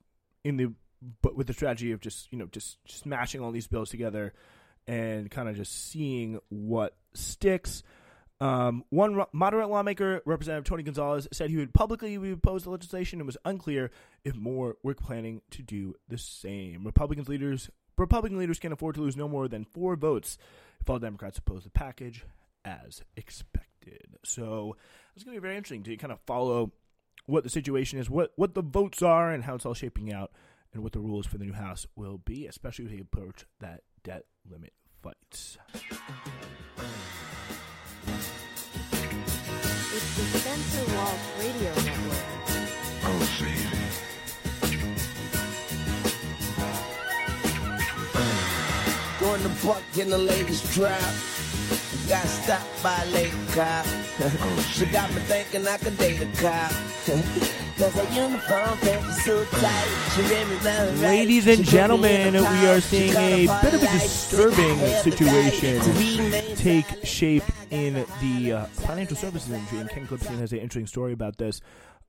in 0.44 0.56
the 0.56 0.72
but 1.20 1.36
with 1.36 1.46
the 1.46 1.52
strategy 1.52 1.92
of 1.92 2.00
just 2.00 2.30
you 2.32 2.38
know 2.38 2.46
just 2.46 2.78
smashing 2.86 3.40
all 3.40 3.50
these 3.50 3.66
bills 3.66 3.90
together 3.90 4.32
and 4.86 5.30
kind 5.30 5.48
of 5.48 5.56
just 5.56 5.90
seeing 5.90 6.40
what 6.48 6.96
sticks. 7.14 7.82
Um, 8.40 8.84
one 8.90 9.22
moderate 9.32 9.68
lawmaker, 9.68 10.20
Representative 10.26 10.64
Tony 10.64 10.82
Gonzalez, 10.82 11.28
said 11.30 11.50
he 11.50 11.58
would 11.58 11.72
publicly 11.72 12.16
oppose 12.32 12.64
the 12.64 12.70
legislation 12.70 13.20
and 13.20 13.26
was 13.26 13.36
unclear 13.44 13.92
if 14.24 14.34
more 14.34 14.76
were 14.82 14.94
planning 14.94 15.42
to 15.52 15.62
do 15.62 15.94
the 16.08 16.18
same. 16.18 16.84
Republican 16.84 17.24
leaders 17.28 17.70
Republican 17.96 18.38
leaders 18.38 18.58
can 18.58 18.72
afford 18.72 18.96
to 18.96 19.00
lose 19.00 19.16
no 19.16 19.28
more 19.28 19.48
than 19.48 19.64
four 19.64 19.96
votes 19.96 20.38
if 20.80 20.90
all 20.90 20.98
Democrats 20.98 21.38
oppose 21.38 21.64
the 21.64 21.70
package 21.70 22.24
as 22.64 23.02
expected. 23.16 24.06
So 24.24 24.76
it's 25.14 25.24
going 25.24 25.36
to 25.36 25.40
be 25.40 25.46
very 25.46 25.56
interesting 25.56 25.82
to 25.84 25.96
kind 25.96 26.12
of 26.12 26.20
follow 26.26 26.72
what 27.26 27.44
the 27.44 27.50
situation 27.50 27.98
is, 27.98 28.10
what 28.10 28.32
what 28.36 28.54
the 28.54 28.62
votes 28.62 29.02
are, 29.02 29.30
and 29.30 29.44
how 29.44 29.54
it's 29.54 29.66
all 29.66 29.74
shaping 29.74 30.12
out, 30.12 30.32
and 30.72 30.82
what 30.82 30.92
the 30.92 31.00
rules 31.00 31.26
for 31.26 31.38
the 31.38 31.44
new 31.44 31.52
House 31.52 31.86
will 31.96 32.18
be, 32.18 32.46
especially 32.46 32.86
as 32.86 32.90
they 32.90 33.00
approach 33.00 33.44
that 33.60 33.82
debt 34.02 34.24
limit 34.50 34.72
fight. 35.02 35.16
It's 39.94 40.16
the 40.16 40.38
Spencer 40.38 40.96
Walsh 40.96 41.20
Radio 41.38 41.74
Network. 41.74 42.01
Buck 49.64 49.82
in 49.96 50.10
the 50.10 50.18
latest 50.18 50.72
trap. 50.72 51.00
Got 52.08 52.26
stopped 52.26 52.82
by 52.82 53.00
a 53.00 53.06
late 53.10 53.32
cop. 53.52 53.86
Oh, 54.20 54.68
she 54.72 54.86
got 54.86 55.08
me 55.14 55.20
thinking 55.20 55.66
I 55.66 55.76
could 55.76 55.96
date 55.98 56.20
a 56.20 56.26
cop. 56.40 56.72
Ladies 61.00 61.46
and 61.46 61.64
gentlemen, 61.64 62.34
we 62.34 62.66
are 62.66 62.80
seeing 62.80 63.16
a 63.16 63.46
bit 63.62 63.74
of 63.74 63.82
a 63.82 63.86
disturbing 63.86 64.78
situation 65.02 65.80
take 66.56 66.86
shape 67.04 67.44
in 67.70 68.04
the 68.20 68.52
uh, 68.52 68.64
financial 68.66 69.16
services 69.16 69.50
industry, 69.52 69.78
and 69.78 69.90
Ken 69.90 70.06
Clipson 70.06 70.38
has 70.38 70.52
an 70.52 70.58
interesting 70.58 70.86
story 70.86 71.12
about 71.12 71.38
this. 71.38 71.60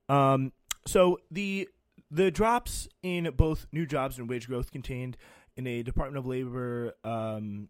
Um, 0.08 0.52
so 0.86 1.18
the 1.30 1.68
the 2.10 2.30
drops 2.30 2.88
in 3.02 3.30
both 3.36 3.66
new 3.72 3.86
jobs 3.86 4.18
and 4.18 4.28
wage 4.28 4.46
growth 4.46 4.70
contained 4.70 5.16
in 5.56 5.66
a 5.66 5.82
Department 5.82 6.18
of 6.18 6.26
Labor 6.26 6.94
um, 7.04 7.68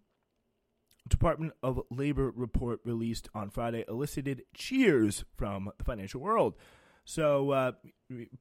Department 1.08 1.52
of 1.62 1.80
Labor 1.90 2.32
report 2.34 2.80
released 2.84 3.28
on 3.34 3.50
Friday 3.50 3.84
elicited 3.88 4.42
cheers 4.54 5.24
from 5.36 5.70
the 5.76 5.84
financial 5.84 6.20
world. 6.20 6.54
So, 7.04 7.50
uh, 7.50 7.72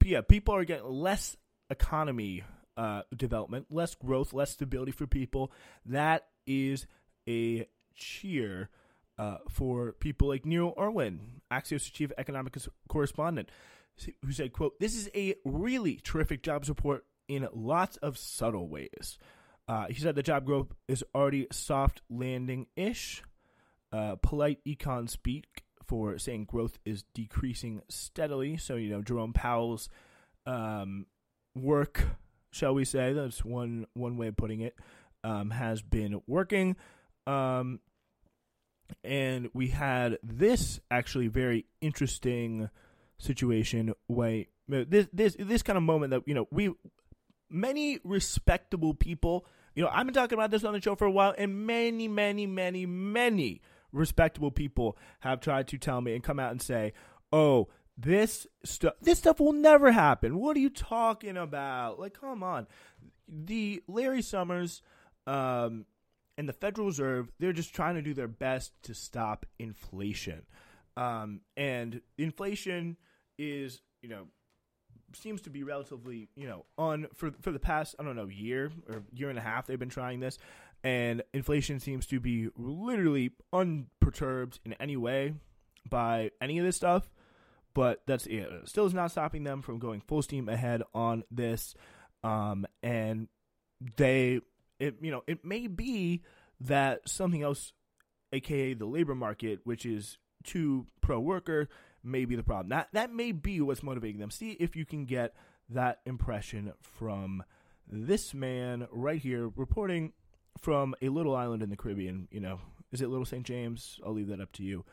yeah, 0.02 0.22
people 0.22 0.54
are 0.54 0.64
getting 0.64 0.86
less 0.86 1.36
economy 1.68 2.42
uh, 2.76 3.02
development, 3.14 3.66
less 3.70 3.94
growth, 3.94 4.32
less 4.32 4.50
stability 4.52 4.92
for 4.92 5.06
people. 5.06 5.52
That 5.84 6.26
is 6.46 6.86
a 7.28 7.66
cheer. 7.94 8.70
uh, 9.18 9.38
for 9.48 9.92
people 9.92 10.28
like 10.28 10.44
Neil 10.44 10.74
Irwin, 10.78 11.40
Axios 11.52 11.90
chief 11.92 12.10
economic 12.18 12.56
correspondent, 12.88 13.48
who 14.24 14.32
said, 14.32 14.52
"quote 14.52 14.78
This 14.80 14.96
is 14.96 15.08
a 15.14 15.36
really 15.44 16.00
terrific 16.02 16.42
jobs 16.42 16.68
report 16.68 17.04
in 17.28 17.48
lots 17.52 17.96
of 17.98 18.18
subtle 18.18 18.68
ways." 18.68 19.18
Uh, 19.66 19.86
he 19.88 19.94
said 19.94 20.14
the 20.14 20.22
job 20.22 20.44
growth 20.44 20.74
is 20.88 21.04
already 21.14 21.46
soft 21.50 22.02
landing 22.10 22.66
ish. 22.76 23.22
Uh, 23.92 24.16
polite 24.16 24.58
econ 24.66 25.08
speak 25.08 25.64
for 25.86 26.18
saying 26.18 26.44
growth 26.44 26.78
is 26.84 27.04
decreasing 27.14 27.80
steadily. 27.88 28.56
So 28.56 28.76
you 28.76 28.90
know 28.90 29.02
Jerome 29.02 29.32
Powell's 29.32 29.88
um, 30.46 31.06
work, 31.54 32.04
shall 32.50 32.74
we 32.74 32.84
say? 32.84 33.12
That's 33.12 33.44
one 33.44 33.86
one 33.94 34.16
way 34.16 34.28
of 34.28 34.36
putting 34.36 34.60
it. 34.60 34.74
Um, 35.22 35.50
has 35.50 35.80
been 35.80 36.20
working. 36.26 36.76
Um, 37.26 37.80
and 39.02 39.48
we 39.54 39.68
had 39.68 40.18
this 40.22 40.80
actually 40.90 41.28
very 41.28 41.64
interesting 41.80 42.68
situation 43.18 43.94
way 44.06 44.48
this 44.68 45.06
this 45.12 45.36
this 45.38 45.62
kind 45.62 45.76
of 45.76 45.82
moment 45.82 46.10
that 46.10 46.22
you 46.26 46.34
know 46.34 46.46
we 46.50 46.70
many 47.50 47.98
respectable 48.04 48.94
people. 48.94 49.46
You 49.74 49.82
know 49.82 49.90
i've 49.92 50.06
been 50.06 50.14
talking 50.14 50.38
about 50.38 50.52
this 50.52 50.62
on 50.62 50.72
the 50.72 50.80
show 50.80 50.94
for 50.94 51.04
a 51.04 51.10
while 51.10 51.34
and 51.36 51.66
many 51.66 52.06
many 52.06 52.46
many 52.46 52.86
many 52.86 53.60
respectable 53.90 54.52
people 54.52 54.96
have 55.18 55.40
tried 55.40 55.66
to 55.66 55.78
tell 55.78 56.00
me 56.00 56.14
and 56.14 56.22
come 56.22 56.38
out 56.38 56.52
and 56.52 56.62
say 56.62 56.92
oh 57.32 57.66
this 57.98 58.46
stuff 58.64 58.94
this 59.00 59.18
stuff 59.18 59.40
will 59.40 59.52
never 59.52 59.90
happen. 59.90 60.38
What 60.38 60.56
are 60.56 60.60
you 60.60 60.70
talking 60.70 61.36
about? 61.36 61.98
Like 61.98 62.20
come 62.20 62.42
on. 62.42 62.66
The 63.28 63.82
larry 63.88 64.22
summers 64.22 64.80
um 65.26 65.86
and 66.36 66.48
the 66.48 66.52
Federal 66.52 66.88
Reserve, 66.88 67.30
they're 67.38 67.52
just 67.52 67.74
trying 67.74 67.94
to 67.94 68.02
do 68.02 68.14
their 68.14 68.28
best 68.28 68.72
to 68.84 68.94
stop 68.94 69.46
inflation. 69.58 70.42
Um, 70.96 71.40
and 71.56 72.00
inflation 72.18 72.96
is, 73.38 73.80
you 74.02 74.08
know, 74.08 74.26
seems 75.14 75.42
to 75.42 75.50
be 75.50 75.62
relatively, 75.62 76.28
you 76.36 76.46
know, 76.46 76.64
on 76.78 77.06
for 77.14 77.32
for 77.40 77.52
the 77.52 77.58
past 77.58 77.94
I 77.98 78.04
don't 78.04 78.16
know 78.16 78.28
year 78.28 78.70
or 78.88 79.02
year 79.12 79.30
and 79.30 79.38
a 79.38 79.42
half 79.42 79.66
they've 79.66 79.78
been 79.78 79.88
trying 79.88 80.20
this, 80.20 80.38
and 80.82 81.22
inflation 81.32 81.80
seems 81.80 82.06
to 82.06 82.20
be 82.20 82.48
literally 82.56 83.32
unperturbed 83.52 84.60
in 84.64 84.74
any 84.74 84.96
way 84.96 85.34
by 85.88 86.30
any 86.40 86.58
of 86.58 86.64
this 86.64 86.76
stuff. 86.76 87.08
But 87.74 88.02
that's 88.06 88.26
it. 88.26 88.48
Still 88.66 88.86
is 88.86 88.94
not 88.94 89.10
stopping 89.10 89.42
them 89.42 89.60
from 89.60 89.78
going 89.78 90.00
full 90.00 90.22
steam 90.22 90.48
ahead 90.48 90.82
on 90.94 91.24
this, 91.30 91.74
um, 92.22 92.66
and 92.82 93.28
they 93.96 94.40
it 94.78 94.96
you 95.00 95.10
know 95.10 95.22
it 95.26 95.44
may 95.44 95.66
be 95.66 96.22
that 96.60 97.08
something 97.08 97.42
else, 97.42 97.72
aka 98.32 98.74
the 98.74 98.86
labor 98.86 99.14
market, 99.14 99.60
which 99.64 99.84
is 99.84 100.18
too 100.44 100.86
pro 101.00 101.18
worker, 101.18 101.68
may 102.04 102.24
be 102.24 102.36
the 102.36 102.42
problem. 102.42 102.68
That 102.68 102.88
that 102.92 103.12
may 103.12 103.32
be 103.32 103.60
what's 103.60 103.82
motivating 103.82 104.20
them. 104.20 104.30
See 104.30 104.52
if 104.52 104.76
you 104.76 104.84
can 104.84 105.04
get 105.04 105.34
that 105.68 106.00
impression 106.04 106.72
from 106.80 107.42
this 107.90 108.34
man 108.34 108.86
right 108.90 109.20
here 109.20 109.50
reporting 109.56 110.12
from 110.58 110.94
a 111.02 111.08
little 111.08 111.34
island 111.34 111.62
in 111.62 111.70
the 111.70 111.76
Caribbean. 111.76 112.28
You 112.30 112.40
know, 112.40 112.60
is 112.92 113.00
it 113.00 113.08
Little 113.08 113.26
St. 113.26 113.44
James? 113.44 113.98
I'll 114.04 114.12
leave 114.12 114.28
that 114.28 114.40
up 114.40 114.52
to 114.52 114.62
you 114.62 114.84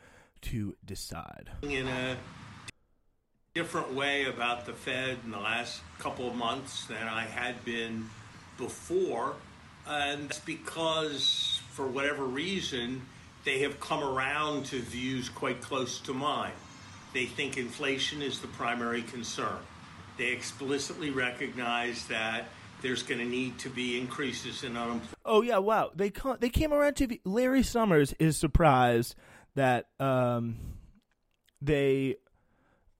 to 0.42 0.74
decide. 0.84 1.50
In 1.62 1.88
a 1.88 2.16
different 3.54 3.92
way 3.92 4.24
about 4.24 4.66
the 4.66 4.72
Fed 4.72 5.18
in 5.24 5.30
the 5.30 5.38
last 5.38 5.82
couple 5.98 6.28
of 6.28 6.34
months 6.34 6.86
than 6.86 7.06
I 7.06 7.22
had 7.22 7.64
been 7.64 8.08
before. 8.58 9.36
And 9.86 10.30
that's 10.30 10.40
because, 10.40 11.60
for 11.70 11.86
whatever 11.86 12.24
reason, 12.24 13.02
they 13.44 13.60
have 13.60 13.80
come 13.80 14.02
around 14.02 14.66
to 14.66 14.80
views 14.80 15.28
quite 15.28 15.60
close 15.60 15.98
to 16.00 16.14
mine. 16.14 16.52
They 17.12 17.26
think 17.26 17.58
inflation 17.58 18.22
is 18.22 18.40
the 18.40 18.48
primary 18.48 19.02
concern. 19.02 19.58
They 20.18 20.28
explicitly 20.28 21.10
recognize 21.10 22.06
that 22.06 22.46
there's 22.80 23.02
going 23.02 23.20
to 23.20 23.26
need 23.26 23.58
to 23.60 23.68
be 23.68 23.98
increases 23.98 24.64
in 24.64 24.76
unemployment. 24.76 25.08
Oh 25.24 25.42
yeah, 25.42 25.58
wow! 25.58 25.90
They 25.94 26.12
they 26.40 26.48
came 26.48 26.72
around 26.72 26.96
to 26.96 27.18
Larry 27.24 27.62
Summers 27.62 28.12
is 28.14 28.36
surprised 28.36 29.14
that 29.54 29.86
um, 30.00 30.56
they 31.60 32.16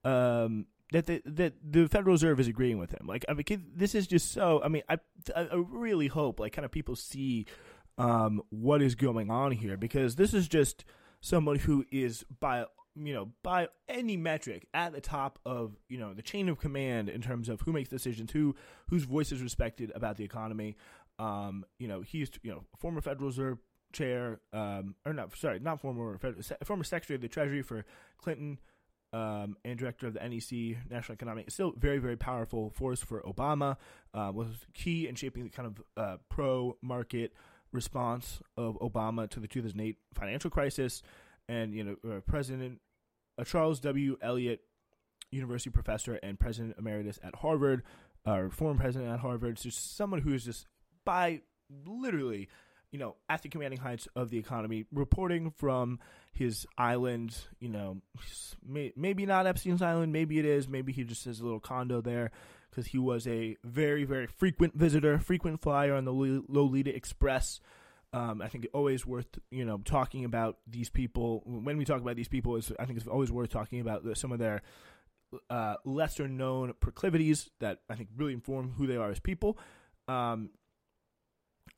um, 0.04 0.66
that 0.92 1.06
the, 1.06 1.22
that 1.24 1.54
the 1.62 1.88
Federal 1.88 2.14
Reserve 2.14 2.38
is 2.40 2.48
agreeing 2.48 2.78
with 2.78 2.90
him. 2.90 3.06
Like, 3.06 3.24
I 3.28 3.34
mean, 3.34 3.64
this 3.74 3.94
is 3.94 4.06
just 4.06 4.32
so. 4.32 4.62
I 4.62 4.68
mean, 4.68 4.82
I 4.88 4.98
I 5.34 5.48
really 5.52 6.06
hope 6.08 6.38
like 6.40 6.52
kind 6.52 6.64
of 6.64 6.70
people 6.70 6.96
see 6.96 7.46
um, 7.98 8.42
what 8.50 8.82
is 8.82 8.94
going 8.94 9.30
on 9.30 9.52
here 9.52 9.76
because 9.76 10.16
this 10.16 10.32
is 10.34 10.48
just 10.48 10.84
someone 11.20 11.56
who 11.56 11.84
is 11.90 12.24
by 12.40 12.66
you 12.94 13.14
know 13.14 13.30
by 13.42 13.68
any 13.88 14.16
metric 14.16 14.66
at 14.74 14.92
the 14.92 15.00
top 15.00 15.38
of 15.46 15.76
you 15.88 15.98
know 15.98 16.12
the 16.14 16.22
chain 16.22 16.48
of 16.48 16.58
command 16.58 17.08
in 17.08 17.20
terms 17.20 17.48
of 17.48 17.60
who 17.62 17.72
makes 17.72 17.88
decisions, 17.88 18.30
who 18.32 18.54
whose 18.88 19.04
voice 19.04 19.32
is 19.32 19.42
respected 19.42 19.92
about 19.94 20.16
the 20.16 20.24
economy. 20.24 20.76
Um, 21.18 21.64
you 21.78 21.88
know, 21.88 22.00
he's 22.00 22.30
you 22.42 22.50
know 22.50 22.64
former 22.78 23.00
Federal 23.00 23.28
Reserve 23.28 23.58
chair, 23.92 24.40
um, 24.52 24.94
or 25.04 25.12
not 25.12 25.36
sorry, 25.36 25.60
not 25.60 25.80
former 25.80 26.18
former 26.64 26.84
Secretary 26.84 27.16
of 27.16 27.22
the 27.22 27.28
Treasury 27.28 27.62
for 27.62 27.84
Clinton 28.18 28.58
um, 29.12 29.56
and 29.64 29.78
director 29.78 30.06
of 30.06 30.14
the 30.14 30.20
NEC, 30.20 30.90
National 30.90 31.14
Economic, 31.14 31.50
still 31.50 31.72
very, 31.76 31.98
very 31.98 32.16
powerful 32.16 32.70
force 32.70 33.02
for 33.02 33.20
Obama, 33.22 33.76
uh, 34.14 34.30
was 34.34 34.48
key 34.74 35.06
in 35.06 35.14
shaping 35.14 35.44
the 35.44 35.50
kind 35.50 35.68
of 35.68 35.82
uh, 35.96 36.16
pro 36.28 36.76
market 36.82 37.34
response 37.72 38.40
of 38.56 38.78
Obama 38.80 39.28
to 39.30 39.40
the 39.40 39.48
2008 39.48 39.96
financial 40.14 40.50
crisis. 40.50 41.02
And, 41.52 41.74
you 41.74 41.84
know, 41.84 41.96
uh, 42.08 42.20
President 42.20 42.80
uh, 43.38 43.44
Charles 43.44 43.80
W. 43.80 44.16
Eliot, 44.22 44.60
university 45.30 45.70
professor 45.70 46.14
and 46.22 46.38
president 46.38 46.76
emeritus 46.78 47.18
at 47.22 47.34
Harvard, 47.36 47.82
or 48.26 48.50
former 48.50 48.78
president 48.80 49.12
at 49.12 49.20
Harvard, 49.20 49.56
just 49.56 49.96
someone 49.96 50.20
who 50.20 50.32
is 50.32 50.44
just 50.44 50.66
by 51.04 51.40
literally 51.86 52.48
you 52.92 52.98
know, 52.98 53.16
at 53.28 53.42
the 53.42 53.48
commanding 53.48 53.80
heights 53.80 54.06
of 54.14 54.28
the 54.28 54.38
economy, 54.38 54.84
reporting 54.92 55.50
from 55.50 55.98
his 56.34 56.66
island, 56.76 57.34
you 57.58 57.70
know, 57.70 58.02
may, 58.64 58.92
maybe 58.94 59.24
not 59.24 59.46
Epstein's 59.46 59.80
Island, 59.80 60.12
maybe 60.12 60.38
it 60.38 60.44
is, 60.44 60.68
maybe 60.68 60.92
he 60.92 61.02
just 61.02 61.24
has 61.24 61.40
a 61.40 61.44
little 61.44 61.58
condo 61.58 62.02
there 62.02 62.30
because 62.70 62.86
he 62.86 62.98
was 62.98 63.26
a 63.26 63.56
very, 63.64 64.04
very 64.04 64.26
frequent 64.26 64.74
visitor, 64.74 65.18
frequent 65.18 65.62
flyer 65.62 65.94
on 65.94 66.04
the 66.04 66.12
Lolita 66.12 66.94
Express. 66.94 67.60
Um, 68.14 68.42
I 68.42 68.48
think 68.48 68.66
always 68.74 69.06
worth, 69.06 69.38
you 69.50 69.64
know, 69.64 69.78
talking 69.78 70.24
about 70.24 70.58
these 70.66 70.90
people. 70.90 71.42
When 71.46 71.78
we 71.78 71.84
talk 71.84 72.00
about 72.00 72.16
these 72.16 72.28
people, 72.28 72.56
is 72.56 72.70
I 72.78 72.84
think 72.84 72.98
it's 72.98 73.06
always 73.06 73.32
worth 73.32 73.48
talking 73.48 73.80
about 73.80 74.04
some 74.18 74.32
of 74.32 74.38
their 74.38 74.60
uh, 75.48 75.76
lesser 75.84 76.28
known 76.28 76.74
proclivities 76.80 77.50
that 77.60 77.78
I 77.88 77.94
think 77.94 78.10
really 78.16 78.34
inform 78.34 78.72
who 78.76 78.86
they 78.86 78.96
are 78.96 79.10
as 79.10 79.18
people. 79.18 79.58
Um, 80.08 80.50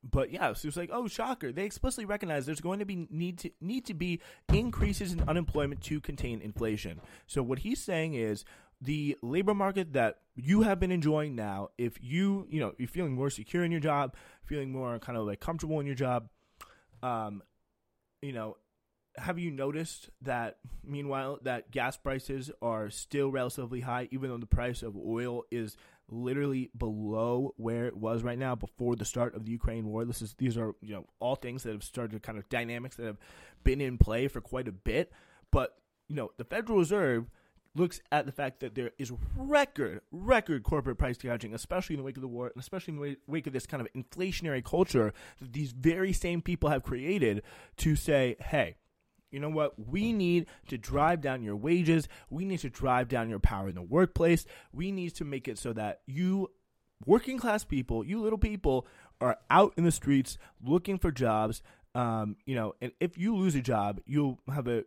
but 0.03 0.31
yeah, 0.31 0.53
so 0.53 0.69
it's 0.69 0.77
like, 0.77 0.91
oh, 0.93 1.09
shocker! 1.09 1.53
They 1.53 1.65
explicitly 1.65 2.05
recognize 2.05 2.45
there's 2.47 2.61
going 2.61 2.79
to 2.81 2.85
be 2.85 3.07
need 3.11 3.39
to 3.39 3.51
need 3.61 3.87
to 3.87 3.95
be 3.95 4.21
increases 4.53 5.13
in 5.13 5.23
unemployment 5.29 5.83
to 5.83 6.01
contain 6.01 6.41
inflation. 6.41 7.01
So 7.27 7.43
what 7.43 7.61
he's 7.61 7.83
saying 7.83 8.15
is 8.15 8.45
the 8.81 9.17
labor 9.23 9.55
market 9.55 9.93
that 9.95 10.19
you 10.35 10.63
have 10.63 10.81
been 10.81 10.91
enjoying 10.91 11.35
now, 11.35 11.69
if 11.79 11.99
you 12.03 12.47
you 12.51 12.61
know 12.61 12.75
you're 12.79 12.89
feeling 12.89 13.13
more 13.13 13.31
secure 13.31 13.65
in 13.65 13.71
your 13.71 13.81
job, 13.81 14.15
feeling 14.45 14.71
more 14.71 14.99
kind 14.99 15.17
of 15.19 15.27
like 15.27 15.41
comfortable 15.41 15.81
in 15.81 15.87
your 15.87 15.95
job, 15.95 16.29
um, 17.03 17.43
you 18.23 18.33
know, 18.33 18.57
have 19.17 19.39
you 19.39 19.51
noticed 19.51 20.11
that 20.23 20.59
meanwhile 20.83 21.39
that 21.43 21.71
gas 21.71 21.97
prices 21.97 22.51
are 22.61 22.91
still 22.91 23.31
relatively 23.31 23.81
high, 23.81 24.09
even 24.11 24.31
though 24.31 24.39
the 24.39 24.47
price 24.47 24.83
of 24.83 24.97
oil 24.97 25.45
is 25.51 25.77
literally 26.09 26.71
below 26.77 27.55
where 27.57 27.87
it 27.87 27.97
was 27.97 28.23
right 28.23 28.39
now 28.39 28.55
before 28.55 28.97
the 28.97 29.05
start 29.05 29.35
of 29.35 29.45
the 29.45 29.53
Ukraine 29.53 29.87
war. 29.87 30.05
This 30.05 30.23
is 30.23 30.35
these 30.35 30.57
are 30.57 30.75
you 30.81 30.95
know 30.95 31.07
all 31.21 31.37
things 31.37 31.63
that 31.63 31.73
have 31.73 31.85
started 31.85 32.23
kind 32.23 32.39
of 32.39 32.49
dynamics 32.49 32.97
that 32.97 33.07
have 33.07 33.19
been 33.63 33.81
in 33.81 33.99
play 33.99 34.29
for 34.29 34.41
quite 34.41 34.69
a 34.69 34.73
bit. 34.73 35.13
But 35.51 35.77
you 36.09 36.17
know 36.17 36.31
the 36.37 36.45
Federal 36.45 36.79
Reserve 36.79 37.31
looks 37.75 38.01
at 38.13 38.27
the 38.27 38.33
fact 38.33 38.61
that 38.61 38.75
there 38.75 38.93
is 38.99 39.13
record 39.37 40.01
record 40.13 40.63
corporate 40.63 40.99
price 40.99 41.19
gouging, 41.19 41.55
especially 41.55 41.95
in 41.95 41.99
the 41.99 42.05
wake 42.05 42.17
of 42.17 42.23
the 42.23 42.29
war, 42.29 42.51
and 42.55 42.63
especially 42.63 42.95
in 42.95 43.01
the 43.01 43.17
wake 43.27 43.47
of 43.47 43.53
this 43.53 43.67
kind 43.67 43.81
of 43.81 43.93
inflationary 43.93 44.65
culture 44.65 45.13
that 45.41 45.53
these 45.53 45.73
very 45.73 46.13
same 46.13 46.41
people 46.41 46.71
have 46.71 46.83
created 46.83 47.43
to 47.79 47.97
say, 47.97 48.37
hey 48.41 48.77
you 49.35 49.41
know 49.41 49.51
what? 49.51 49.75
We 49.89 50.13
need 50.13 50.47
to 50.69 50.79
drive 50.79 51.21
down 51.21 51.43
your 51.43 51.57
wages. 51.57 52.07
We 52.31 52.45
need 52.45 52.61
to 52.61 52.71
drive 52.71 53.09
down 53.09 53.29
your 53.29 53.41
power 53.41 53.69
in 53.69 53.75
the 53.75 53.83
workplace. 53.83 54.47
We 54.73 54.93
need 54.93 55.17
to 55.17 55.25
make 55.25 55.49
it 55.49 55.59
so 55.59 55.73
that 55.73 56.03
you, 56.07 56.53
working 57.05 57.37
class 57.37 57.65
people, 57.65 58.05
you 58.05 58.23
little 58.23 58.39
people, 58.39 58.87
are 59.21 59.39
out 59.51 59.75
in 59.77 59.83
the 59.83 59.91
streets 59.91 60.39
looking 60.65 60.99
for 60.99 61.11
jobs. 61.11 61.63
Um, 61.97 62.37
you 62.47 62.55
know, 62.55 62.77
and 62.81 62.93
if 63.01 63.19
you 63.19 63.35
lose 63.35 63.57
a 63.57 63.61
job, 63.61 64.01
you'll 64.07 64.39
have 64.53 64.69
a, 64.69 64.85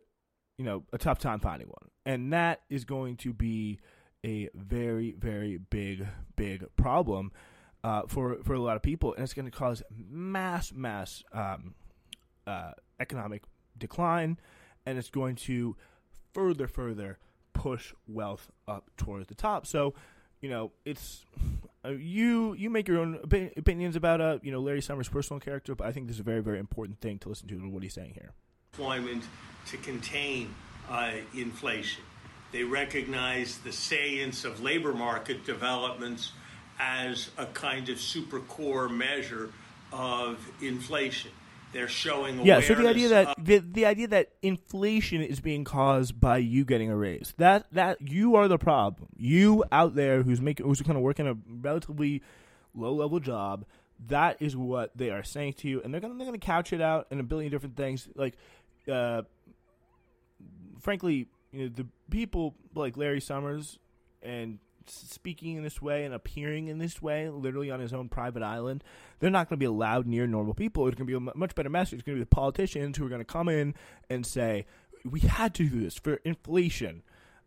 you 0.58 0.66
know, 0.66 0.84
a 0.92 0.98
tough 0.98 1.20
time 1.20 1.40
finding 1.40 1.68
one, 1.68 1.90
and 2.06 2.34
that 2.34 2.62
is 2.70 2.86
going 2.86 3.18
to 3.18 3.34
be 3.34 3.80
a 4.26 4.50
very, 4.56 5.14
very 5.18 5.58
big, 5.58 6.08
big 6.36 6.66
problem 6.76 7.32
uh, 7.84 8.04
for 8.08 8.38
for 8.44 8.54
a 8.54 8.60
lot 8.60 8.76
of 8.76 8.82
people, 8.82 9.14
and 9.14 9.24
it's 9.24 9.34
going 9.34 9.46
to 9.46 9.52
cause 9.52 9.84
mass, 9.90 10.74
mass 10.74 11.24
um, 11.32 11.76
uh, 12.46 12.72
economic 13.00 13.44
decline, 13.78 14.40
and 14.86 14.98
it's 14.98 15.10
going 15.10 15.36
to 15.36 15.76
further, 16.34 16.68
further 16.68 17.20
push 17.54 17.94
wealth 18.08 18.52
up 18.68 18.90
towards 18.98 19.28
the 19.28 19.36
top. 19.36 19.66
So, 19.66 19.94
you 20.42 20.50
know, 20.50 20.72
it's 20.86 21.26
uh, 21.86 21.90
you 21.90 22.54
you 22.54 22.70
make 22.70 22.88
your 22.88 23.00
own 23.00 23.20
opi- 23.26 23.56
opinions 23.58 23.96
about 23.96 24.22
uh 24.22 24.40
you 24.42 24.52
know 24.52 24.60
Larry 24.60 24.82
Summers' 24.82 25.10
personal 25.10 25.40
character, 25.40 25.76
but 25.76 25.88
I 25.88 25.92
think 25.92 26.08
this 26.08 26.16
is 26.16 26.22
a 26.22 26.24
very 26.24 26.42
very 26.42 26.60
important 26.60 27.00
thing 27.00 27.20
to 27.20 27.30
listen 27.30 27.48
to 27.50 27.56
what 27.70 27.84
he's 27.84 27.94
saying 27.94 28.14
here. 28.16 28.34
Employment 28.78 29.24
to 29.68 29.78
contain 29.78 30.54
uh, 30.88 31.12
inflation. 31.36 32.04
They 32.52 32.64
recognize 32.64 33.58
the 33.58 33.72
salience 33.72 34.46
of 34.46 34.62
labor 34.62 34.94
market 34.94 35.46
developments 35.46 36.32
as 36.80 37.32
a 37.40 37.48
kind 37.48 37.90
of 37.90 38.00
super 38.00 38.40
core 38.40 38.88
measure 38.88 39.50
of 39.92 40.38
inflation. 40.62 41.32
They're 41.74 41.88
showing 41.88 42.46
Yeah, 42.46 42.62
so 42.62 42.76
the 42.76 42.88
idea 42.88 43.10
that 43.10 43.36
the, 43.44 43.58
the 43.58 43.86
idea 43.88 44.08
that 44.10 44.30
inflation 44.42 45.22
is 45.22 45.40
being 45.40 45.64
caused 45.64 46.20
by 46.20 46.38
you 46.38 46.64
getting 46.64 46.90
a 46.90 46.96
raise 46.96 47.34
that 47.38 47.66
that 47.74 48.00
you 48.02 48.36
are 48.36 48.48
the 48.48 48.58
problem. 48.58 49.10
You 49.18 49.64
out 49.72 49.96
there 49.96 50.24
who's 50.24 50.40
making 50.40 50.66
who's 50.66 50.82
kind 50.82 50.98
of 50.98 51.04
working 51.04 51.28
a 51.28 51.36
relatively 51.48 52.22
low 52.74 52.94
level 52.94 53.20
job. 53.20 53.66
That 54.08 54.38
is 54.40 54.56
what 54.56 54.92
they 54.96 55.10
are 55.10 55.24
saying 55.24 55.54
to 55.54 55.68
you, 55.68 55.82
and 55.82 55.92
they're 55.92 56.00
gonna 56.00 56.14
they're 56.14 56.28
gonna 56.28 56.38
couch 56.38 56.72
it 56.72 56.82
out 56.82 57.08
in 57.10 57.20
a 57.20 57.24
billion 57.24 57.52
different 57.52 57.76
things. 57.76 58.08
Like, 58.16 58.36
uh, 58.90 59.24
frankly, 60.82 61.28
you 61.52 61.64
know, 61.64 61.70
the 61.74 61.88
people 62.10 62.56
like 62.76 62.98
Larry 62.98 63.22
Summers 63.22 63.80
and 64.22 64.60
speaking 64.90 65.58
in 65.58 65.64
this 65.64 65.82
way 65.82 66.06
and 66.06 66.14
appearing 66.14 66.68
in 66.68 66.78
this 66.78 67.02
way, 67.02 67.30
literally 67.30 67.72
on 67.72 67.80
his 67.80 67.94
own 67.94 68.10
private 68.10 68.44
island, 68.44 68.84
they're 69.20 69.30
not 69.30 69.50
going 69.50 69.58
to 69.58 69.60
be 69.60 69.66
allowed 69.66 70.08
near 70.08 70.28
normal 70.28 70.54
people. 70.54 70.88
It's 70.88 70.96
going 70.96 71.08
to 71.08 71.20
be 71.20 71.30
a 71.30 71.38
much 71.38 71.56
better 71.56 71.70
message. 71.70 72.00
It's 72.00 72.04
going 72.04 72.18
to 72.18 72.20
be 72.20 72.24
the 72.24 72.36
politicians 72.36 72.98
who 72.98 73.06
are 73.06 73.10
going 73.10 73.22
to 73.22 73.26
come 73.26 73.50
in 73.50 73.76
and 74.10 74.26
say, 74.26 74.66
"We 75.04 75.22
had 75.22 75.54
to 75.56 75.70
do 75.70 75.82
this 75.82 75.96
for 75.96 76.16
inflation." 76.24 77.04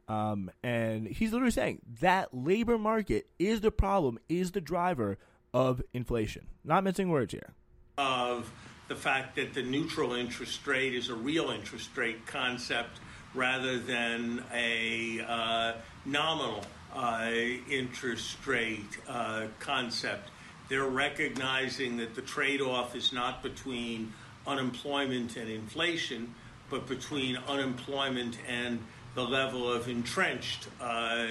Um, 0.08 0.50
and 0.64 1.06
he's 1.06 1.32
literally 1.32 1.52
saying 1.52 1.82
that 2.00 2.34
labor 2.34 2.76
market 2.76 3.28
is 3.38 3.60
the 3.60 3.70
problem, 3.70 4.18
is 4.28 4.50
the 4.50 4.60
driver 4.60 5.18
of 5.54 5.80
inflation. 5.92 6.48
Not 6.64 6.82
missing 6.84 7.10
words 7.10 7.32
here. 7.32 7.54
of 7.96 8.52
the 8.90 8.96
fact 8.96 9.36
that 9.36 9.54
the 9.54 9.62
neutral 9.62 10.14
interest 10.14 10.66
rate 10.66 10.94
is 10.94 11.10
a 11.10 11.14
real 11.14 11.50
interest 11.50 11.96
rate 11.96 12.26
concept 12.26 12.98
rather 13.34 13.78
than 13.78 14.42
a 14.52 15.24
uh, 15.28 15.72
nominal 16.04 16.64
uh, 16.92 17.30
interest 17.70 18.44
rate 18.44 18.98
uh, 19.08 19.44
concept. 19.60 20.28
They're 20.68 20.88
recognizing 20.88 21.98
that 21.98 22.16
the 22.16 22.22
trade 22.22 22.60
off 22.60 22.96
is 22.96 23.12
not 23.12 23.44
between 23.44 24.12
unemployment 24.44 25.36
and 25.36 25.48
inflation, 25.48 26.34
but 26.68 26.88
between 26.88 27.38
unemployment 27.46 28.38
and 28.48 28.80
the 29.14 29.22
level 29.22 29.70
of 29.70 29.88
entrenched 29.88 30.66
uh, 30.80 31.28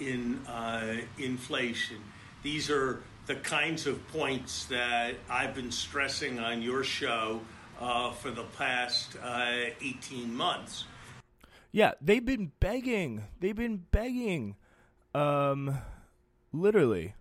in 0.00 0.38
uh, 0.46 0.96
inflation. 1.18 1.98
These 2.42 2.70
are 2.70 3.02
the 3.26 3.36
kinds 3.36 3.86
of 3.86 4.06
points 4.08 4.66
that 4.66 5.14
I've 5.30 5.54
been 5.54 5.72
stressing 5.72 6.38
on 6.38 6.62
your 6.62 6.84
show 6.84 7.40
uh, 7.80 8.12
for 8.12 8.30
the 8.30 8.44
past 8.44 9.16
uh, 9.22 9.70
18 9.80 10.34
months. 10.34 10.84
Yeah, 11.72 11.92
they've 12.00 12.24
been 12.24 12.52
begging. 12.60 13.24
They've 13.40 13.56
been 13.56 13.84
begging. 13.90 14.56
Um, 15.14 15.78
literally, 16.52 17.14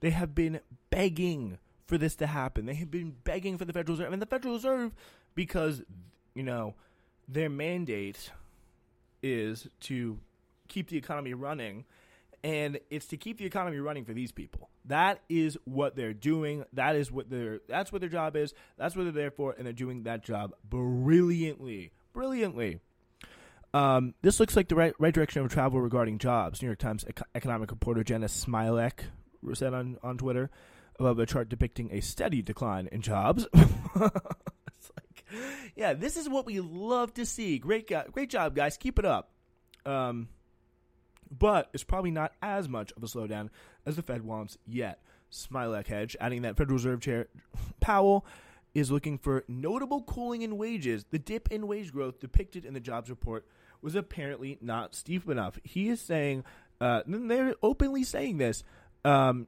they 0.00 0.10
have 0.10 0.34
been 0.34 0.60
begging 0.90 1.58
for 1.86 1.98
this 1.98 2.16
to 2.16 2.26
happen. 2.26 2.66
They 2.66 2.74
have 2.74 2.90
been 2.90 3.16
begging 3.24 3.58
for 3.58 3.64
the 3.64 3.72
Federal 3.72 3.98
Reserve, 3.98 4.12
and 4.12 4.22
the 4.22 4.26
Federal 4.26 4.54
Reserve, 4.54 4.92
because 5.34 5.82
you 6.34 6.42
know 6.42 6.74
their 7.28 7.50
mandate 7.50 8.30
is 9.22 9.68
to 9.80 10.18
keep 10.68 10.88
the 10.88 10.96
economy 10.96 11.34
running, 11.34 11.84
and 12.46 12.78
it's 12.90 13.06
to 13.06 13.16
keep 13.16 13.38
the 13.38 13.44
economy 13.44 13.78
running 13.78 14.04
for 14.04 14.12
these 14.12 14.30
people. 14.30 14.70
That 14.84 15.20
is 15.28 15.58
what 15.64 15.96
they're 15.96 16.14
doing. 16.14 16.64
That 16.74 16.94
is 16.94 17.10
what 17.10 17.28
their 17.28 17.58
that's 17.68 17.90
what 17.90 18.00
their 18.00 18.08
job 18.08 18.36
is. 18.36 18.54
That's 18.78 18.94
what 18.94 19.02
they're 19.02 19.12
there 19.12 19.32
for, 19.32 19.52
and 19.52 19.66
they're 19.66 19.72
doing 19.72 20.04
that 20.04 20.22
job 20.22 20.52
brilliantly, 20.62 21.90
brilliantly. 22.12 22.78
Um, 23.74 24.14
this 24.22 24.38
looks 24.38 24.54
like 24.54 24.68
the 24.68 24.76
right, 24.76 24.94
right 25.00 25.12
direction 25.12 25.42
of 25.42 25.52
travel 25.52 25.80
regarding 25.80 26.18
jobs. 26.18 26.62
New 26.62 26.68
York 26.68 26.78
Times 26.78 27.04
ec- 27.08 27.20
economic 27.34 27.72
reporter 27.72 28.04
Jeanna 28.04 28.26
Smialek 28.26 29.00
said 29.54 29.74
on, 29.74 29.98
on 30.04 30.16
Twitter 30.16 30.48
above 31.00 31.18
a 31.18 31.26
chart 31.26 31.48
depicting 31.48 31.92
a 31.92 32.00
steady 32.00 32.42
decline 32.42 32.88
in 32.92 33.02
jobs. 33.02 33.44
it's 33.54 33.90
like, 33.96 35.24
yeah, 35.74 35.94
this 35.94 36.16
is 36.16 36.28
what 36.28 36.46
we 36.46 36.60
love 36.60 37.12
to 37.14 37.26
see. 37.26 37.58
Great, 37.58 37.88
guy, 37.88 38.04
great 38.12 38.30
job, 38.30 38.54
guys. 38.54 38.76
Keep 38.76 39.00
it 39.00 39.04
up. 39.04 39.32
Um, 39.84 40.28
but 41.30 41.68
it's 41.72 41.84
probably 41.84 42.10
not 42.10 42.32
as 42.42 42.68
much 42.68 42.92
of 42.96 43.02
a 43.02 43.06
slowdown 43.06 43.48
as 43.84 43.96
the 43.96 44.02
Fed 44.02 44.22
wants 44.22 44.58
yet. 44.66 45.00
Smialek 45.30 45.86
Hedge, 45.86 46.16
adding 46.20 46.42
that 46.42 46.56
Federal 46.56 46.76
Reserve 46.76 47.00
Chair 47.00 47.26
Powell 47.80 48.24
is 48.74 48.90
looking 48.90 49.18
for 49.18 49.44
notable 49.48 50.02
cooling 50.02 50.42
in 50.42 50.58
wages. 50.58 51.04
The 51.10 51.18
dip 51.18 51.50
in 51.50 51.66
wage 51.66 51.92
growth 51.92 52.20
depicted 52.20 52.64
in 52.64 52.74
the 52.74 52.80
jobs 52.80 53.10
report 53.10 53.46
was 53.80 53.94
apparently 53.94 54.58
not 54.60 54.94
steep 54.94 55.28
enough. 55.28 55.58
He 55.64 55.88
is 55.88 56.00
saying, 56.00 56.44
uh, 56.80 57.02
they're 57.06 57.54
openly 57.62 58.04
saying 58.04 58.38
this, 58.38 58.64
um, 59.04 59.46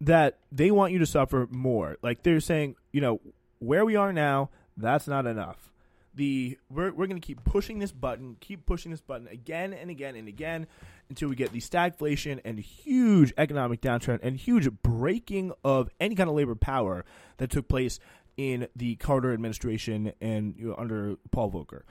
that 0.00 0.38
they 0.52 0.70
want 0.70 0.92
you 0.92 0.98
to 0.98 1.06
suffer 1.06 1.48
more. 1.50 1.96
Like 2.02 2.22
they're 2.22 2.40
saying, 2.40 2.76
you 2.92 3.00
know, 3.00 3.20
where 3.58 3.84
we 3.84 3.96
are 3.96 4.12
now, 4.12 4.50
that's 4.76 5.08
not 5.08 5.26
enough. 5.26 5.72
The 6.18 6.58
we're 6.68 6.92
we're 6.92 7.06
going 7.06 7.20
to 7.20 7.24
keep 7.24 7.44
pushing 7.44 7.78
this 7.78 7.92
button, 7.92 8.36
keep 8.40 8.66
pushing 8.66 8.90
this 8.90 9.00
button 9.00 9.28
again 9.28 9.72
and 9.72 9.88
again 9.88 10.16
and 10.16 10.26
again 10.26 10.66
until 11.08 11.28
we 11.28 11.36
get 11.36 11.52
the 11.52 11.60
stagflation 11.60 12.40
and 12.44 12.58
huge 12.58 13.32
economic 13.38 13.80
downturn 13.80 14.18
and 14.20 14.36
huge 14.36 14.68
breaking 14.82 15.52
of 15.62 15.88
any 16.00 16.16
kind 16.16 16.28
of 16.28 16.34
labor 16.34 16.56
power 16.56 17.04
that 17.36 17.50
took 17.50 17.68
place 17.68 18.00
in 18.36 18.66
the 18.74 18.96
Carter 18.96 19.32
administration 19.32 20.12
and 20.20 20.56
you 20.58 20.68
know, 20.68 20.74
under 20.76 21.14
Paul 21.30 21.52
Volcker. 21.52 21.82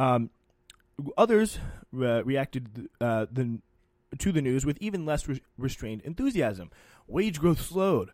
Um, 0.00 0.30
others 1.16 1.60
uh, 1.94 2.24
reacted 2.24 2.88
uh, 3.00 3.26
the, 3.30 3.60
to 4.18 4.32
the 4.32 4.42
news 4.42 4.66
with 4.66 4.78
even 4.80 5.06
less 5.06 5.28
re- 5.28 5.42
restrained 5.56 6.02
enthusiasm. 6.02 6.70
Wage 7.06 7.38
growth 7.38 7.60
slowed, 7.60 8.10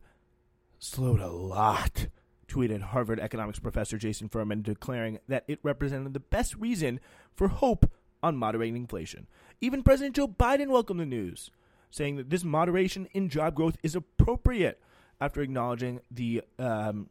slowed 0.79 1.21
a 1.21 1.31
lot. 1.31 2.09
Tweeted 2.53 2.83
Harvard 2.83 3.19
economics 3.19 3.59
professor 3.59 3.97
Jason 3.97 4.29
Furman, 4.29 4.61
declaring 4.61 5.19
that 5.27 5.45
it 5.49 5.59
represented 5.63 6.13
the 6.13 6.21
best 6.21 6.55
reason 6.57 7.01
for 7.35 7.49
hope 7.49 7.91
on 8.23 8.37
moderating 8.37 8.77
inflation. 8.77 9.27
Even 9.63 9.83
President 9.83 10.17
Joe 10.17 10.29
Biden 10.29 10.69
welcomed 10.69 11.01
the 11.01 11.07
news, 11.07 11.51
saying 11.91 12.17
that 12.17 12.29
this 12.29 12.45
moderation 12.45 13.09
in 13.13 13.31
job 13.31 13.55
growth 13.55 13.79
is 13.83 13.97
appropriate 13.97 14.83
after 15.19 15.41
acknowledging 15.41 16.01
the 16.11 16.43
um, 16.59 17.09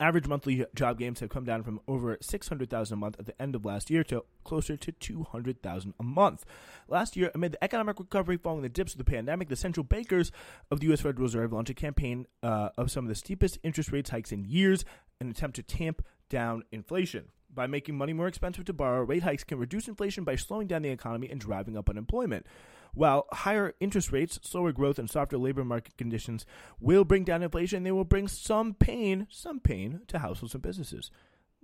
average 0.00 0.26
monthly 0.26 0.64
job 0.74 0.98
gains 0.98 1.20
have 1.20 1.30
come 1.30 1.44
down 1.44 1.62
from 1.62 1.80
over 1.88 2.18
600,000 2.20 2.92
a 2.92 2.96
month 2.96 3.16
at 3.18 3.26
the 3.26 3.40
end 3.40 3.54
of 3.54 3.64
last 3.64 3.90
year 3.90 4.04
to 4.04 4.24
closer 4.44 4.76
to 4.76 4.92
200,000 4.92 5.94
a 5.98 6.02
month. 6.02 6.44
Last 6.88 7.16
year, 7.16 7.30
amid 7.34 7.52
the 7.52 7.64
economic 7.64 7.98
recovery 7.98 8.36
following 8.36 8.62
the 8.62 8.68
dips 8.68 8.92
of 8.92 8.98
the 8.98 9.04
pandemic, 9.04 9.48
the 9.48 9.56
central 9.56 9.84
bankers 9.84 10.30
of 10.70 10.80
the 10.80 10.86
U.S. 10.86 11.00
Federal 11.00 11.22
Reserve 11.22 11.52
launched 11.52 11.70
a 11.70 11.74
campaign 11.74 12.26
uh, 12.42 12.70
of 12.76 12.90
some 12.90 13.04
of 13.04 13.08
the 13.08 13.14
steepest 13.14 13.58
interest 13.62 13.92
rates 13.92 14.10
hikes 14.10 14.32
in 14.32 14.44
years 14.44 14.84
an 15.20 15.30
attempt 15.30 15.56
to 15.56 15.62
tamp 15.62 16.04
down 16.28 16.64
inflation. 16.72 17.28
By 17.54 17.66
making 17.66 17.98
money 17.98 18.12
more 18.12 18.28
expensive 18.28 18.64
to 18.66 18.72
borrow, 18.72 19.02
rate 19.02 19.22
hikes 19.22 19.44
can 19.44 19.58
reduce 19.58 19.86
inflation 19.86 20.24
by 20.24 20.36
slowing 20.36 20.66
down 20.66 20.82
the 20.82 20.88
economy 20.88 21.28
and 21.30 21.40
driving 21.40 21.76
up 21.76 21.90
unemployment. 21.90 22.46
While 22.94 23.26
higher 23.32 23.74
interest 23.80 24.12
rates, 24.12 24.38
slower 24.42 24.72
growth, 24.72 24.98
and 24.98 25.08
softer 25.08 25.38
labor 25.38 25.64
market 25.64 25.96
conditions 25.96 26.46
will 26.80 27.04
bring 27.04 27.24
down 27.24 27.42
inflation, 27.42 27.82
they 27.82 27.92
will 27.92 28.04
bring 28.04 28.28
some 28.28 28.74
pain, 28.74 29.26
some 29.30 29.60
pain 29.60 30.00
to 30.08 30.18
households 30.18 30.54
and 30.54 30.62
businesses. 30.62 31.10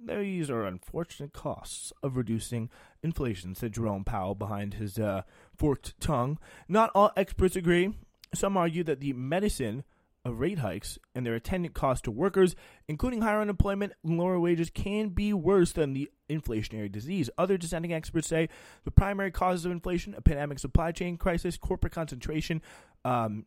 These 0.02 0.48
are 0.48 0.64
unfortunate 0.64 1.32
costs 1.32 1.92
of 2.02 2.16
reducing 2.16 2.70
inflation, 3.02 3.54
said 3.54 3.72
Jerome 3.72 4.04
Powell 4.04 4.34
behind 4.34 4.74
his 4.74 4.98
uh, 4.98 5.22
forked 5.56 6.00
tongue. 6.00 6.38
Not 6.68 6.90
all 6.94 7.12
experts 7.16 7.56
agree. 7.56 7.94
Some 8.34 8.56
argue 8.56 8.84
that 8.84 9.00
the 9.00 9.12
medicine 9.14 9.84
of 10.24 10.40
rate 10.40 10.58
hikes 10.58 10.98
and 11.14 11.24
their 11.24 11.34
attendant 11.34 11.74
cost 11.74 12.04
to 12.04 12.10
workers, 12.10 12.54
including 12.86 13.22
higher 13.22 13.40
unemployment 13.40 13.92
and 14.04 14.18
lower 14.18 14.38
wages, 14.38 14.70
can 14.70 15.08
be 15.10 15.32
worse 15.32 15.72
than 15.72 15.92
the 15.92 16.10
inflationary 16.28 16.90
disease. 16.90 17.30
Other 17.38 17.56
dissenting 17.56 17.92
experts 17.92 18.28
say 18.28 18.48
the 18.84 18.90
primary 18.90 19.30
causes 19.30 19.64
of 19.64 19.72
inflation, 19.72 20.14
a 20.14 20.20
pandemic 20.20 20.58
supply 20.58 20.92
chain 20.92 21.16
crisis, 21.16 21.56
corporate 21.56 21.92
concentration, 21.92 22.62
um, 23.04 23.46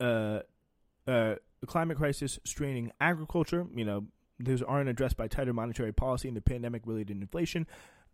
uh, 0.00 0.40
uh, 1.06 1.36
climate 1.66 1.96
crisis 1.96 2.38
straining 2.44 2.92
agriculture, 3.00 3.66
you 3.74 3.84
know, 3.84 4.06
those 4.40 4.62
aren't 4.62 4.88
addressed 4.88 5.16
by 5.16 5.28
tighter 5.28 5.52
monetary 5.52 5.92
policy 5.92 6.28
and 6.28 6.36
the 6.36 6.40
pandemic 6.40 6.82
related 6.86 7.20
inflation. 7.20 7.66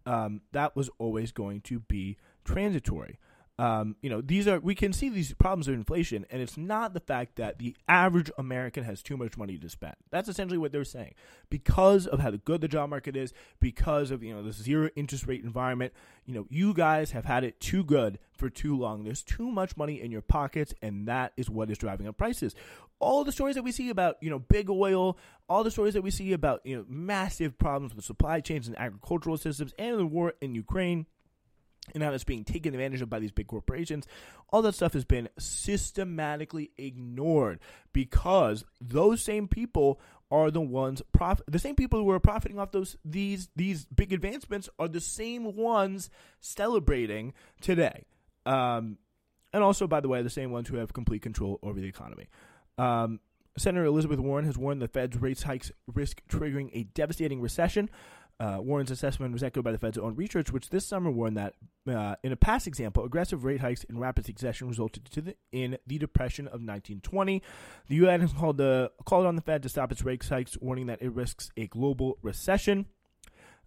Um, 0.07 0.43
that 0.53 0.77
was 0.77 0.91
always 0.99 1.33
going 1.33 1.63
to 1.63 1.81
be 1.81 2.19
transitory. 2.45 3.19
Um, 3.61 3.97
you 4.01 4.09
know, 4.09 4.23
these 4.23 4.49
are 4.49 4.59
we 4.59 4.75
can 4.75 4.95
see 4.95 5.11
these 5.11 5.35
problems 5.35 5.69
of 5.69 5.75
inflation, 5.75 6.25
and 6.31 6.41
it's 6.41 6.57
not 6.57 6.95
the 6.95 7.01
fact 7.01 7.37
that 7.37 7.59
the 7.59 7.77
average 7.87 8.31
American 8.39 8.85
has 8.85 9.03
too 9.03 9.19
much 9.19 9.37
money 9.37 9.59
to 9.59 9.69
spend. 9.69 9.97
That's 10.11 10.31
essentially 10.31 10.57
what 10.57 10.73
they're 10.73 10.83
saying 10.83 11.13
because 11.51 12.07
of 12.07 12.21
how 12.21 12.31
good 12.31 12.63
the 12.63 12.69
job 12.69 12.89
market 12.89 13.17
is, 13.17 13.35
because 13.61 14.11
of 14.11 14.23
you 14.23 14.33
know 14.33 14.43
the 14.43 14.55
zero 14.55 14.89
interest 14.97 15.27
rate 15.27 15.45
environment. 15.45 15.93
You 16.25 16.37
know, 16.37 16.47
you 16.49 16.73
guys 16.73 17.11
have 17.11 17.27
had 17.27 17.45
it 17.45 17.61
too 17.61 17.85
good 17.85 18.19
for 18.33 18.49
too 18.49 18.79
long. 18.79 19.05
There's 19.05 19.23
too 19.23 19.51
much 19.51 19.77
money 19.77 20.01
in 20.01 20.11
your 20.11 20.23
pockets, 20.23 20.73
and 20.81 21.07
that 21.09 21.35
is 21.37 21.51
what 21.51 21.71
is 21.71 21.77
driving 21.77 22.09
up 22.09 22.17
prices. 22.17 22.55
All 22.99 23.25
the 23.25 23.33
stories 23.33 23.57
that 23.57 23.63
we 23.63 23.73
see 23.73 23.91
about 23.91 24.17
you 24.23 24.31
know 24.31 24.39
big 24.39 24.71
oil, 24.71 25.19
all 25.51 25.65
the 25.65 25.71
stories 25.71 25.93
that 25.93 26.03
we 26.03 26.11
see 26.11 26.33
about 26.33 26.63
you 26.65 26.79
know 26.79 26.87
massive 26.89 27.59
problems 27.59 27.95
with 27.95 28.07
supply 28.07 28.41
chains 28.41 28.69
and 28.69 28.79
agricultural 28.79 29.37
systems, 29.37 29.75
and 29.79 29.99
the 29.99 30.07
war 30.07 30.33
in 30.41 30.55
Ukraine 30.55 31.05
and 31.95 32.03
how 32.03 32.13
it's 32.13 32.25
being 32.25 32.45
taken 32.45 32.75
advantage 32.75 33.03
of 33.03 33.11
by 33.11 33.19
these 33.19 33.33
big 33.33 33.47
corporations. 33.47 34.07
All 34.51 34.63
that 34.63 34.75
stuff 34.75 34.93
has 34.95 35.05
been 35.05 35.29
systematically 35.39 36.71
ignored 36.77 37.61
because 37.93 38.65
those 38.81 39.23
same 39.23 39.49
people 39.49 40.01
are 40.31 40.51
the 40.51 40.61
ones 40.61 41.03
prof- 41.13 41.43
the 41.49 41.59
same 41.59 41.75
people 41.75 41.99
who 41.99 42.11
are 42.11 42.21
profiting 42.21 42.59
off 42.59 42.71
those 42.71 42.97
these 43.05 43.49
these 43.57 43.85
big 43.87 44.13
advancements 44.13 44.69
are 44.79 44.89
the 44.89 45.01
same 45.01 45.57
ones 45.57 46.11
celebrating 46.41 47.33
today. 47.61 48.05
Um, 48.47 48.99
and 49.53 49.63
also, 49.65 49.87
by 49.87 50.01
the 50.01 50.09
way, 50.09 50.23
the 50.23 50.31
same 50.31 50.53
ones 50.53 50.69
who 50.69 50.77
have 50.77 50.93
complete 50.93 51.23
control 51.23 51.59
over 51.63 51.81
the 51.81 51.89
economy. 51.89 52.29
Um, 52.79 53.21
Senator 53.59 53.85
Elizabeth 53.85 54.21
Warren 54.21 54.47
has 54.47 54.57
warned 54.57 54.81
the 54.81 54.89
Fed's 54.89 55.17
rate 55.17 55.43
hikes 55.43 55.73
risk 55.93 56.23
triggering 56.29 56.71
a 56.73 56.85
devastating 56.85 57.41
recession. 57.41 57.91
Uh, 58.41 58.57
Warren's 58.59 58.91
assessment 58.91 59.35
was 59.35 59.43
echoed 59.43 59.65
by 59.65 59.71
the 59.71 59.77
Fed's 59.77 59.99
own 59.99 60.15
research, 60.15 60.51
which 60.51 60.71
this 60.71 60.87
summer 60.87 61.11
warned 61.11 61.37
that, 61.37 61.55
uh, 61.87 62.17
in 62.23 62.33
a 62.33 62.37
past 62.37 62.67
example, 62.67 63.05
aggressive 63.05 63.45
rate 63.45 63.61
hikes 63.61 63.85
in 63.85 63.99
rapid 63.99 64.25
succession 64.25 64.67
resulted 64.67 65.05
the, 65.05 65.37
in 65.53 65.77
the 65.87 65.99
Depression 65.99 66.47
of 66.47 66.63
1920. 66.63 67.43
The 67.89 67.97
UN 67.97 68.23
has 68.23 68.33
called, 68.33 68.57
the, 68.57 68.93
called 69.05 69.27
on 69.27 69.37
the 69.37 69.43
Fed 69.43 69.63
to 69.65 69.69
stop 69.69 69.93
its 69.93 70.03
rate 70.03 70.25
hikes, 70.27 70.57
warning 70.59 70.87
that 70.87 71.03
it 71.03 71.13
risks 71.13 71.51
a 71.59 71.67
global 71.67 72.17
recession. 72.23 72.87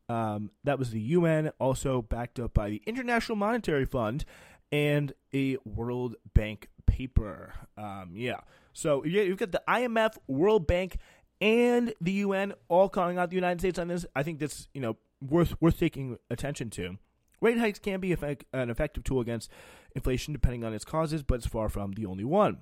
Um, 0.10 0.50
that 0.64 0.80
was 0.80 0.90
the 0.90 1.00
UN, 1.02 1.52
also 1.60 2.02
backed 2.02 2.40
up 2.40 2.56
by 2.56 2.72
the 2.72 2.82
International 2.88 3.36
Monetary 3.36 3.86
Fund 3.86 4.26
and 4.72 5.14
a 5.36 5.58
World 5.66 6.16
Bank 6.34 6.70
paper. 6.88 7.54
Um, 7.78 8.14
yeah. 8.16 8.40
So 8.74 9.06
you've 9.06 9.38
got 9.38 9.52
the 9.52 9.62
IMF, 9.68 10.18
World 10.28 10.66
Bank, 10.66 10.98
and 11.41 11.93
the 12.00 12.12
UN 12.13 12.54
all 12.67 12.89
calling 12.89 13.17
out 13.17 13.30
the 13.30 13.36
United 13.36 13.60
States 13.60 13.80
on 13.80 13.88
this, 13.88 14.06
I 14.15 14.24
think 14.24 14.39
that's 14.39 14.67
you 14.74 14.82
know 14.82 14.98
worth 15.22 15.60
worth 15.62 15.78
taking 15.78 16.17
attention 16.30 16.69
to. 16.72 16.98
Rate 17.41 17.58
hikes 17.60 17.80
can 17.80 18.00
be 18.00 18.13
effect, 18.13 18.46
an 18.54 18.69
effective 18.69 19.04
tool 19.04 19.19
against 19.19 19.52
inflation 19.96 20.32
depending 20.32 20.63
on 20.63 20.74
its 20.74 20.86
causes, 20.86 21.24
but 21.24 21.36
it's 21.36 21.46
far 21.46 21.67
from 21.67 21.91
the 21.91 22.06
only 22.06 22.24
one. 22.24 22.60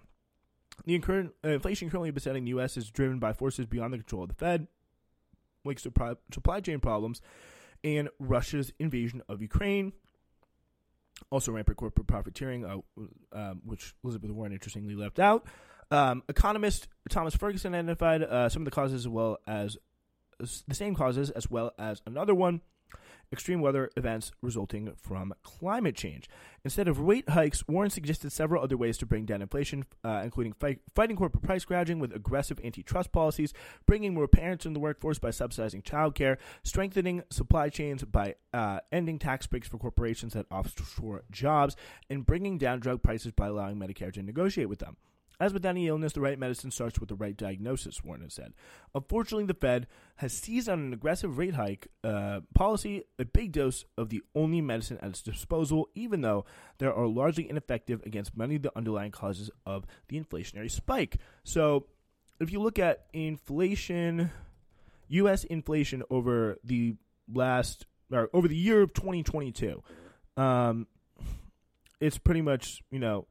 The 0.85 0.95
incur- 0.95 1.31
uh, 1.45 1.49
inflation 1.49 1.89
currently 1.89 2.09
besetting 2.09 2.45
the 2.45 2.49
U.S. 2.51 2.77
is 2.77 2.89
driven 2.89 3.19
by 3.19 3.33
forces 3.33 3.67
beyond 3.67 3.93
the 3.93 3.99
control 3.99 4.23
of 4.23 4.29
the 4.29 4.35
Fed, 4.35 4.67
like 5.63 5.77
supply, 5.77 6.59
chain 6.61 6.79
problems, 6.79 7.21
and 7.83 8.09
Russia's 8.19 8.73
invasion 8.79 9.21
of 9.29 9.41
Ukraine. 9.41 9.93
Also, 11.29 11.51
rampant 11.51 11.77
corporate 11.77 12.07
profiteering, 12.07 12.65
uh, 12.65 12.77
uh, 13.31 13.53
which 13.63 13.93
Elizabeth 14.03 14.31
Warren 14.31 14.53
interestingly 14.53 14.95
left 14.95 15.19
out. 15.19 15.45
Um, 15.91 16.23
economist 16.29 16.87
Thomas 17.09 17.35
Ferguson 17.35 17.75
identified 17.75 18.23
uh, 18.23 18.49
some 18.49 18.61
of 18.61 18.65
the 18.65 18.71
causes 18.71 19.01
as 19.01 19.07
well 19.07 19.37
as 19.45 19.77
the 20.39 20.73
same 20.73 20.95
causes 20.95 21.29
as 21.29 21.51
well 21.51 21.73
as 21.77 22.01
another 22.07 22.33
one 22.33 22.61
extreme 23.31 23.61
weather 23.61 23.89
events 23.95 24.31
resulting 24.41 24.93
from 25.01 25.33
climate 25.43 25.95
change. 25.95 26.29
Instead 26.65 26.87
of 26.87 26.99
rate 26.99 27.29
hikes, 27.29 27.65
Warren 27.67 27.89
suggested 27.89 28.31
several 28.31 28.61
other 28.61 28.75
ways 28.75 28.97
to 28.97 29.05
bring 29.05 29.25
down 29.25 29.41
inflation, 29.41 29.85
uh, 30.03 30.21
including 30.23 30.53
fight, 30.53 30.79
fighting 30.93 31.15
corporate 31.15 31.43
price 31.43 31.63
gouging 31.63 31.99
with 31.99 32.13
aggressive 32.13 32.59
antitrust 32.63 33.11
policies, 33.11 33.53
bringing 33.85 34.13
more 34.13 34.27
parents 34.27 34.65
in 34.65 34.73
the 34.73 34.79
workforce 34.79 35.19
by 35.19 35.31
subsidizing 35.31 35.81
childcare, 35.81 36.37
strengthening 36.63 37.23
supply 37.29 37.69
chains 37.69 38.03
by 38.03 38.35
uh, 38.53 38.79
ending 38.91 39.17
tax 39.17 39.47
breaks 39.47 39.67
for 39.67 39.77
corporations 39.77 40.33
that 40.33 40.45
offshore 40.51 41.23
jobs, 41.31 41.75
and 42.09 42.25
bringing 42.25 42.57
down 42.57 42.79
drug 42.79 43.01
prices 43.01 43.31
by 43.31 43.47
allowing 43.47 43.77
Medicare 43.77 44.11
to 44.11 44.21
negotiate 44.21 44.67
with 44.67 44.79
them. 44.79 44.97
As 45.41 45.53
with 45.53 45.65
any 45.65 45.87
illness, 45.87 46.13
the 46.13 46.21
right 46.21 46.37
medicine 46.37 46.69
starts 46.69 46.99
with 46.99 47.09
the 47.09 47.15
right 47.15 47.35
diagnosis, 47.35 48.03
Warren 48.03 48.21
has 48.21 48.35
said. 48.35 48.53
Unfortunately, 48.93 49.47
the 49.47 49.55
Fed 49.55 49.87
has 50.17 50.33
seized 50.33 50.69
on 50.69 50.77
an 50.77 50.93
aggressive 50.93 51.39
rate 51.39 51.55
hike 51.55 51.87
uh, 52.03 52.41
policy, 52.53 53.05
a 53.17 53.25
big 53.25 53.51
dose 53.51 53.83
of 53.97 54.09
the 54.09 54.21
only 54.35 54.61
medicine 54.61 54.99
at 55.01 55.09
its 55.09 55.21
disposal, 55.23 55.89
even 55.95 56.21
though 56.21 56.45
they 56.77 56.85
are 56.85 57.07
largely 57.07 57.49
ineffective 57.49 58.03
against 58.05 58.37
many 58.37 58.57
of 58.57 58.61
the 58.61 58.71
underlying 58.77 59.09
causes 59.09 59.49
of 59.65 59.87
the 60.09 60.21
inflationary 60.21 60.69
spike. 60.69 61.17
So, 61.43 61.87
if 62.39 62.51
you 62.51 62.61
look 62.61 62.77
at 62.77 63.07
inflation, 63.11 64.29
U.S. 65.07 65.43
inflation 65.45 66.03
over 66.11 66.59
the 66.63 66.97
last, 67.33 67.87
or 68.11 68.29
over 68.31 68.47
the 68.47 68.55
year 68.55 68.83
of 68.83 68.93
2022, 68.93 69.81
um, 70.37 70.85
it's 71.99 72.19
pretty 72.19 72.43
much, 72.43 72.83
you 72.91 72.99
know, 72.99 73.25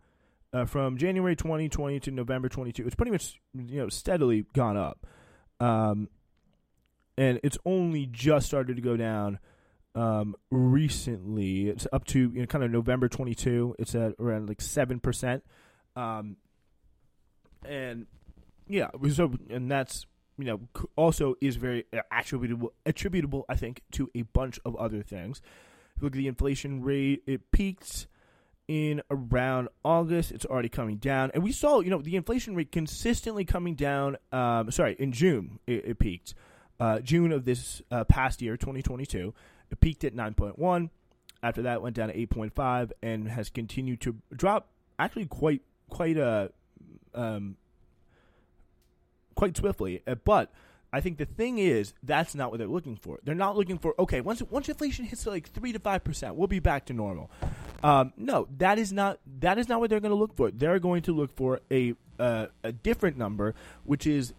uh, 0.53 0.65
from 0.65 0.97
January 0.97 1.37
2020 1.37 2.01
to 2.01 2.11
November 2.11 2.49
22. 2.49 2.87
It's 2.87 2.95
pretty 2.95 3.13
much 3.13 3.41
you 3.55 3.79
know 3.79 3.89
steadily 3.89 4.47
gone 4.55 4.77
up, 4.77 5.07
um, 5.61 6.09
and 7.17 7.41
it's 7.43 7.59
only 7.65 8.07
just 8.07 8.47
started 8.47 8.77
to 8.77 8.83
go 8.83 8.97
down 8.97 9.39
um, 9.95 10.35
recently. 10.51 11.69
It's 11.69 11.87
up 11.93 12.05
to 12.07 12.19
you 12.19 12.41
know, 12.41 12.47
kind 12.47 12.65
of 12.65 12.71
November 12.71 13.09
22. 13.09 13.77
It's 13.79 13.95
at 13.95 14.15
around 14.19 14.49
like 14.49 14.61
seven 14.61 15.01
percent, 15.01 15.45
um, 15.97 16.37
and 17.65 18.07
yeah, 18.69 18.89
so 19.13 19.33
and 19.49 19.71
that's 19.71 20.07
you 20.39 20.45
know 20.47 20.61
also 20.97 21.35
is 21.41 21.57
very 21.57 21.85
attributable 22.11 22.73
attributable 22.87 23.45
I 23.49 23.57
think 23.57 23.83
to 23.93 24.11
a 24.15 24.23
bunch 24.23 24.59
of 24.65 24.77
other 24.77 25.03
things. 25.03 25.41
Look 26.01 26.15
at 26.15 26.19
the 26.19 26.29
inflation 26.29 26.83
rate; 26.83 27.23
it 27.27 27.53
peaked 27.53 28.07
in 28.71 29.03
around 29.11 29.69
August. 29.85 30.31
It's 30.31 30.47
already 30.47 30.69
coming 30.69 30.99
down, 30.99 31.33
and 31.35 31.43
we 31.43 31.51
saw 31.51 31.81
you 31.81 31.91
know 31.91 32.01
the 32.01 32.15
inflation 32.15 32.55
rate 32.55 32.71
consistently 32.71 33.45
coming 33.45 33.75
down. 33.75 34.17
Um, 34.31 34.71
sorry, 34.71 34.95
in 34.97 35.11
June 35.11 35.59
it, 35.67 35.85
it 35.85 35.99
peaked. 35.99 36.35
Uh, 36.79 37.01
June 37.01 37.33
of 37.33 37.45
this 37.45 37.83
uh, 37.91 38.05
past 38.05 38.41
year, 38.41 38.57
2022, 38.57 39.35
it 39.71 39.81
peaked 39.81 40.05
at 40.05 40.15
9.1. 40.15 40.89
After 41.43 41.63
that, 41.63 41.83
went 41.83 41.97
down 41.97 42.09
to 42.09 42.15
8.5 42.15 42.93
and 43.03 43.29
has 43.29 43.51
continued 43.51 44.01
to 44.03 44.17
drop. 44.35 44.69
Actually, 45.01 45.27
quite 45.27 45.63
quite 45.89 46.17
uh, 46.17 46.49
um, 47.13 47.57
quite 49.35 49.57
swiftly. 49.57 50.01
Uh, 50.07 50.15
but 50.15 50.53
I 50.93 51.01
think 51.01 51.19
the 51.19 51.25
thing 51.27 51.59
is 51.59 51.95
that's 52.03 52.35
not 52.35 52.51
what 52.51 52.59
they're 52.59 52.67
looking 52.67 52.97
for. 52.97 53.19
They're 53.25 53.35
not 53.35 53.57
looking 53.57 53.79
for 53.79 53.95
okay 53.99 54.21
once 54.21 54.43
once 54.43 54.69
inflation 54.69 55.05
hits 55.05 55.27
like 55.27 55.51
three 55.51 55.73
to 55.73 55.79
five 55.79 56.05
percent, 56.05 56.35
we'll 56.35 56.49
be 56.49 56.61
back 56.61 56.87
to 56.87 56.93
normal. 56.93 57.31
Um, 57.83 58.13
no, 58.17 58.49
that 58.59 58.79
is 58.79 58.93
not 58.93 59.21
that 59.41 59.59
is 59.59 59.69
not 59.69 59.81
what 59.81 59.91
they're 59.91 60.01
going 60.01 60.11
to 60.11 60.17
look 60.17 60.37
for. 60.37 60.51
They're 60.51 60.79
going 60.79 61.03
to 61.03 61.13
look 61.13 61.35
for 61.37 61.61
a 61.71 61.95
uh, 62.19 62.47
a 62.63 62.73
different 62.73 63.17
number, 63.17 63.55
which 63.85 64.07
is 64.07 64.35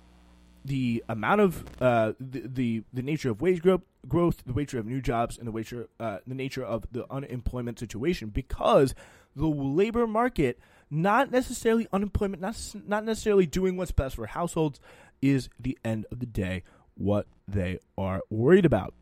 the 0.63 1.03
amount 1.09 1.41
of 1.41 1.65
uh, 1.81 2.13
the, 2.19 2.43
the, 2.45 2.83
the 2.93 3.01
nature 3.01 3.31
of 3.31 3.41
wage 3.41 3.61
growth, 3.61 3.81
growth, 4.07 4.43
the 4.45 4.53
nature 4.53 4.77
of 4.77 4.85
new 4.85 5.01
jobs, 5.01 5.37
and 5.37 5.47
the 5.47 5.51
nature 5.51 5.87
uh, 5.99 6.19
the 6.27 6.35
nature 6.35 6.63
of 6.63 6.85
the 6.91 7.11
unemployment 7.11 7.79
situation. 7.79 8.29
Because 8.29 8.93
the 9.35 9.47
labor 9.47 10.05
market, 10.05 10.59
not 10.89 11.31
necessarily 11.31 11.87
unemployment, 11.91 12.41
not 12.41 12.57
not 12.87 13.03
necessarily 13.03 13.45
doing 13.45 13.77
what's 13.77 13.91
best 13.91 14.15
for 14.15 14.27
households, 14.27 14.79
is 15.21 15.49
the 15.59 15.77
end 15.83 16.05
of 16.11 16.19
the 16.19 16.25
day 16.25 16.63
what 16.95 17.27
they 17.47 17.79
are 17.97 18.21
worried 18.29 18.65
about. 18.65 18.93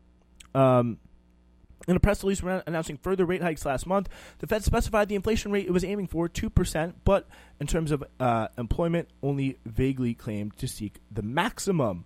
Um, 0.54 0.98
in 1.88 1.96
a 1.96 2.00
press 2.00 2.22
release 2.22 2.42
announcing 2.42 2.98
further 2.98 3.24
rate 3.24 3.42
hikes 3.42 3.64
last 3.64 3.86
month, 3.86 4.08
the 4.38 4.46
Fed 4.46 4.62
specified 4.64 5.08
the 5.08 5.14
inflation 5.14 5.50
rate 5.50 5.66
it 5.66 5.72
was 5.72 5.84
aiming 5.84 6.08
for 6.08 6.28
2%, 6.28 6.94
but 7.04 7.28
in 7.58 7.66
terms 7.66 7.90
of 7.90 8.04
uh, 8.18 8.48
employment, 8.58 9.08
only 9.22 9.58
vaguely 9.64 10.14
claimed 10.14 10.56
to 10.58 10.68
seek 10.68 11.00
the 11.10 11.22
maximum. 11.22 12.04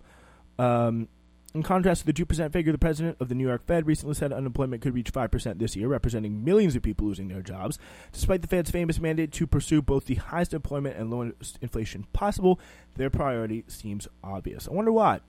Um, 0.57 1.09
in 1.55 1.63
contrast 1.63 2.05
to 2.05 2.11
the 2.11 2.13
2% 2.13 2.51
figure, 2.51 2.71
the 2.71 2.77
president 2.77 3.17
of 3.19 3.29
the 3.29 3.35
New 3.35 3.47
York 3.47 3.65
Fed 3.65 3.87
recently 3.87 4.13
said 4.13 4.33
unemployment 4.33 4.81
could 4.81 4.93
reach 4.93 5.11
5% 5.11 5.57
this 5.57 5.75
year, 5.75 5.87
representing 5.87 6.43
millions 6.43 6.75
of 6.75 6.83
people 6.83 7.07
losing 7.07 7.29
their 7.29 7.41
jobs. 7.41 7.79
Despite 8.11 8.41
the 8.41 8.47
Fed's 8.47 8.71
famous 8.71 8.99
mandate 8.99 9.31
to 9.33 9.47
pursue 9.47 9.81
both 9.81 10.05
the 10.05 10.15
highest 10.15 10.53
employment 10.53 10.97
and 10.97 11.09
lowest 11.09 11.57
inflation 11.61 12.05
possible, 12.13 12.59
their 12.95 13.09
priority 13.09 13.63
seems 13.67 14.07
obvious. 14.23 14.67
I 14.67 14.71
wonder 14.71 14.91
why. 14.91 15.21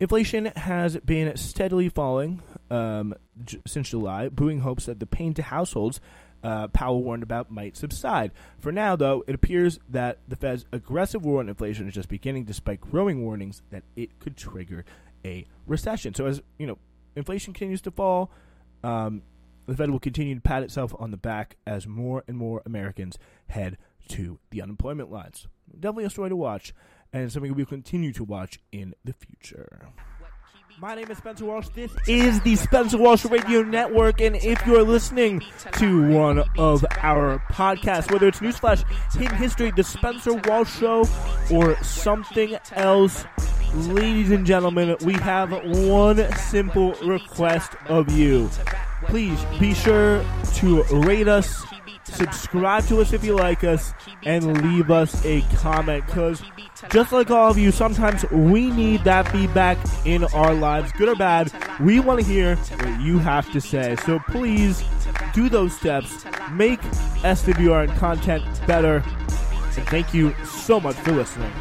Inflation 0.00 0.46
has 0.56 0.96
been 0.96 1.36
steadily 1.36 1.90
falling 1.90 2.42
um, 2.70 3.14
j- 3.44 3.60
since 3.66 3.90
July, 3.90 4.30
buoying 4.30 4.60
hopes 4.60 4.86
that 4.86 4.98
the 4.98 5.06
pain 5.06 5.34
to 5.34 5.42
households 5.42 6.00
uh, 6.42 6.68
Powell 6.68 7.02
warned 7.02 7.22
about 7.22 7.50
might 7.50 7.76
subside. 7.76 8.32
For 8.60 8.72
now, 8.72 8.96
though, 8.96 9.24
it 9.26 9.34
appears 9.34 9.78
that 9.90 10.18
the 10.26 10.36
Fed's 10.36 10.64
aggressive 10.72 11.24
war 11.24 11.40
on 11.40 11.48
inflation 11.48 11.86
is 11.86 11.94
just 11.94 12.08
beginning, 12.08 12.44
despite 12.44 12.80
growing 12.80 13.22
warnings 13.22 13.62
that 13.70 13.82
it 13.96 14.18
could 14.20 14.36
trigger 14.36 14.84
a 15.24 15.46
recession. 15.66 16.14
So, 16.14 16.26
as 16.26 16.42
you 16.58 16.66
know, 16.66 16.78
inflation 17.16 17.52
continues 17.52 17.82
to 17.82 17.90
fall. 17.90 18.30
Um, 18.82 19.22
the 19.66 19.76
Fed 19.76 19.90
will 19.90 20.00
continue 20.00 20.34
to 20.34 20.40
pat 20.40 20.62
itself 20.62 20.94
on 20.98 21.10
the 21.10 21.16
back 21.16 21.56
as 21.66 21.86
more 21.86 22.24
and 22.26 22.36
more 22.36 22.62
Americans 22.66 23.18
head 23.48 23.78
to 24.08 24.38
the 24.50 24.62
unemployment 24.62 25.10
lines. 25.10 25.46
Definitely 25.72 26.04
a 26.04 26.10
story 26.10 26.30
to 26.30 26.36
watch, 26.36 26.74
and 27.12 27.30
something 27.30 27.54
we'll 27.54 27.66
continue 27.66 28.12
to 28.14 28.24
watch 28.24 28.58
in 28.72 28.94
the 29.04 29.12
future. 29.12 29.88
My 30.80 30.94
name 30.94 31.10
is 31.10 31.18
Spencer 31.18 31.44
Walsh. 31.44 31.68
This 31.74 31.94
is 32.08 32.40
the 32.40 32.56
Spencer 32.56 32.96
Walsh 32.96 33.26
Radio 33.26 33.62
Network, 33.62 34.22
and 34.22 34.36
if 34.36 34.66
you're 34.66 34.82
listening 34.82 35.42
to 35.74 36.08
one 36.08 36.42
of 36.56 36.84
our 37.02 37.38
podcasts, 37.52 38.10
whether 38.10 38.26
it's 38.26 38.38
Newsflash, 38.38 38.82
Hidden 39.12 39.36
History, 39.36 39.72
The 39.76 39.84
Spencer 39.84 40.32
Walsh 40.32 40.78
Show, 40.78 41.04
or 41.52 41.76
something 41.82 42.56
else, 42.72 43.26
ladies 43.74 44.30
and 44.30 44.44
gentlemen, 44.46 44.96
we 45.04 45.14
have 45.14 45.50
one 45.86 46.32
simple 46.36 46.92
request 47.02 47.72
of 47.86 48.10
you. 48.10 48.50
Please 49.04 49.42
be 49.58 49.74
sure 49.74 50.24
to 50.54 50.82
rate 50.84 51.28
us, 51.28 51.64
subscribe 52.04 52.84
to 52.86 53.00
us 53.00 53.12
if 53.12 53.24
you 53.24 53.34
like 53.34 53.64
us, 53.64 53.92
and 54.24 54.62
leave 54.62 54.90
us 54.90 55.24
a 55.24 55.42
comment 55.56 56.04
because 56.06 56.42
just 56.90 57.12
like 57.12 57.30
all 57.30 57.50
of 57.50 57.58
you, 57.58 57.70
sometimes 57.70 58.28
we 58.30 58.70
need 58.70 59.04
that 59.04 59.28
feedback 59.28 59.78
in 60.04 60.24
our 60.24 60.54
lives, 60.54 60.92
good 60.92 61.08
or 61.08 61.16
bad. 61.16 61.52
We 61.80 62.00
want 62.00 62.20
to 62.20 62.26
hear 62.26 62.56
what 62.56 63.00
you 63.00 63.18
have 63.18 63.50
to 63.52 63.60
say. 63.60 63.96
So 64.04 64.18
please 64.18 64.82
do 65.32 65.48
those 65.48 65.76
steps, 65.76 66.24
make 66.52 66.80
SWR 67.22 67.94
content 67.98 68.44
better, 68.66 68.96
and 68.96 69.88
thank 69.88 70.12
you 70.12 70.34
so 70.44 70.80
much 70.80 70.96
for 70.96 71.12
listening. 71.12 71.52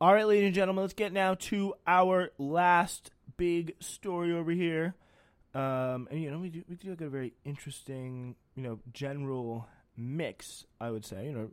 All 0.00 0.14
right, 0.14 0.28
ladies 0.28 0.46
and 0.46 0.54
gentlemen, 0.54 0.82
let's 0.82 0.94
get 0.94 1.12
now 1.12 1.34
to 1.34 1.74
our 1.84 2.30
last 2.38 3.10
big 3.36 3.74
story 3.80 4.32
over 4.32 4.52
here. 4.52 4.94
Um, 5.54 6.06
and 6.12 6.22
you 6.22 6.30
know, 6.30 6.38
we 6.38 6.50
do, 6.50 6.62
we 6.68 6.76
do 6.76 6.90
like 6.90 7.00
a 7.00 7.08
very 7.08 7.32
interesting, 7.44 8.36
you 8.54 8.62
know, 8.62 8.78
general 8.92 9.66
mix. 9.96 10.64
I 10.80 10.92
would 10.92 11.04
say, 11.04 11.26
you 11.26 11.32
know, 11.32 11.50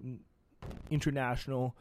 international, 0.92 1.76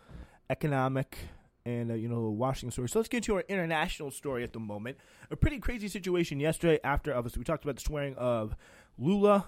economic, 0.48 1.18
and 1.66 1.90
uh, 1.90 1.94
you 1.94 2.08
know, 2.08 2.30
Washington 2.30 2.70
story. 2.70 2.88
So 2.88 2.98
let's 2.98 3.10
get 3.10 3.24
to 3.24 3.34
our 3.34 3.44
international 3.46 4.10
story 4.10 4.42
at 4.42 4.54
the 4.54 4.58
moment. 4.58 4.96
A 5.30 5.36
pretty 5.36 5.58
crazy 5.58 5.88
situation 5.88 6.40
yesterday. 6.40 6.80
After 6.82 7.14
obviously 7.14 7.40
we 7.40 7.44
talked 7.44 7.64
about 7.64 7.76
the 7.76 7.82
swearing 7.82 8.14
of 8.16 8.56
Lula, 8.96 9.46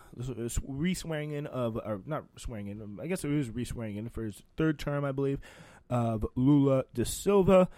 re-swearing 0.66 1.32
in 1.32 1.46
of, 1.46 1.76
or 1.76 2.02
not 2.04 2.24
swearing 2.36 2.66
in. 2.66 2.98
I 3.00 3.06
guess 3.06 3.24
it 3.24 3.28
was 3.28 3.48
re-swearing 3.48 3.96
in 3.96 4.08
for 4.08 4.24
his 4.24 4.42
third 4.56 4.78
term, 4.78 5.04
I 5.04 5.12
believe, 5.12 5.40
of 5.90 6.26
Lula 6.34 6.84
da 6.94 7.04
Silva. 7.04 7.68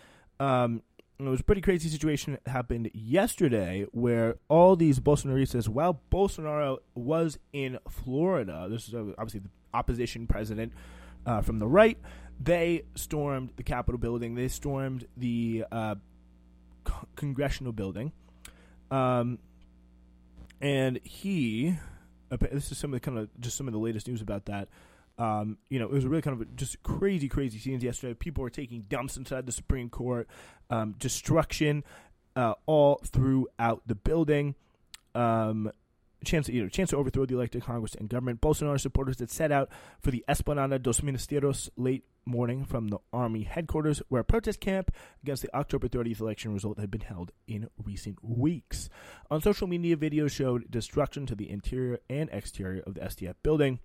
Um, 0.41 0.83
it 1.19 1.25
was 1.25 1.41
a 1.41 1.45
pretty 1.45 1.61
crazy 1.61 1.89
situation 1.89 2.39
that 2.45 2.51
happened 2.51 2.91
yesterday 2.95 3.87
where 3.91 4.37
all 4.49 4.77
these 4.77 5.01
Bolsonaristas, 5.01 5.67
while 5.67 6.01
Bolsonaro 6.13 6.79
was 6.95 7.39
in 7.53 7.79
Florida, 7.89 8.69
this 8.71 8.87
is 8.87 8.95
obviously 8.95 9.41
the 9.41 9.51
opposition 9.75 10.29
president 10.29 10.73
uh, 11.27 11.43
from 11.43 11.59
the 11.59 11.67
right, 11.67 11.99
they 12.41 12.85
stormed 12.95 13.51
the 13.57 13.65
Capitol 13.65 13.99
building. 13.99 14.35
They 14.35 14.49
stormed 14.49 15.07
the 15.17 15.65
uh, 15.73 15.97
congressional 17.17 17.73
building. 17.73 18.13
Um, 18.91 19.39
and 20.61 21.01
he, 21.03 21.77
this 22.31 22.71
is 22.71 22.79
some 22.79 22.93
of 22.93 23.01
the 23.01 23.05
kind 23.05 23.19
of 23.19 23.29
just 23.41 23.57
some 23.57 23.67
of 23.67 23.73
the 23.73 23.79
latest 23.79 24.09
news 24.09 24.23
about 24.23 24.47
that. 24.47 24.69
Um, 25.19 25.59
you 25.69 25.79
know, 25.79 25.87
it 25.87 25.93
was 25.93 26.07
really 26.07 26.23
kind 26.23 26.41
of 26.41 26.57
just 26.57 26.83
crazy, 26.83 27.29
crazy 27.29 27.59
scenes 27.59 27.83
yesterday. 27.83 28.15
People 28.15 28.43
were 28.43 28.51
taking 28.51 28.83
dumps 28.83 29.17
inside 29.17 29.47
the 29.47 29.53
Supreme 29.53 29.91
Court, 29.91 30.29
um, 30.71 30.95
destruction 30.99 31.83
uh, 32.37 32.55
all 32.67 33.01
throughout 33.05 33.83
the 33.87 33.97
building. 33.97 34.55
Um, 35.15 35.73
chance, 36.25 36.49
you 36.49 36.63
know, 36.63 36.69
chance 36.69 36.91
to 36.91 36.97
overthrow 36.97 37.27
the 37.27 37.35
elected 37.35 37.63
Congress 37.63 37.95
and 37.95 38.09
government. 38.09 38.41
Bolsonaro 38.41 38.81
supporters 38.81 39.19
had 39.19 39.31
set 39.31 39.51
out 39.53 39.71
for 40.01 40.11
the 40.11 40.25
Esplanada 40.29 40.81
dos 40.81 41.01
Ministerios 41.01 41.69
late 41.77 42.05
morning 42.25 42.65
from 42.65 42.89
the 42.89 42.99
army 43.13 43.43
headquarters, 43.43 44.03
where 44.09 44.21
a 44.21 44.25
protest 44.25 44.61
camp 44.61 44.93
against 45.23 45.43
the 45.43 45.57
October 45.57 45.89
30th 45.89 46.21
election 46.21 46.53
result 46.53 46.79
had 46.79 46.91
been 46.91 47.01
held 47.01 47.33
in 47.47 47.69
recent 47.83 48.19
weeks. 48.23 48.89
On 49.31 49.41
social 49.41 49.67
media, 49.67 49.97
videos 49.97 50.31
showed 50.31 50.71
destruction 50.71 51.27
to 51.27 51.35
the 51.35 51.51
interior 51.51 51.99
and 52.09 52.29
exterior 52.31 52.83
of 52.87 52.95
the 52.95 53.01
STF 53.01 53.35
building. 53.43 53.81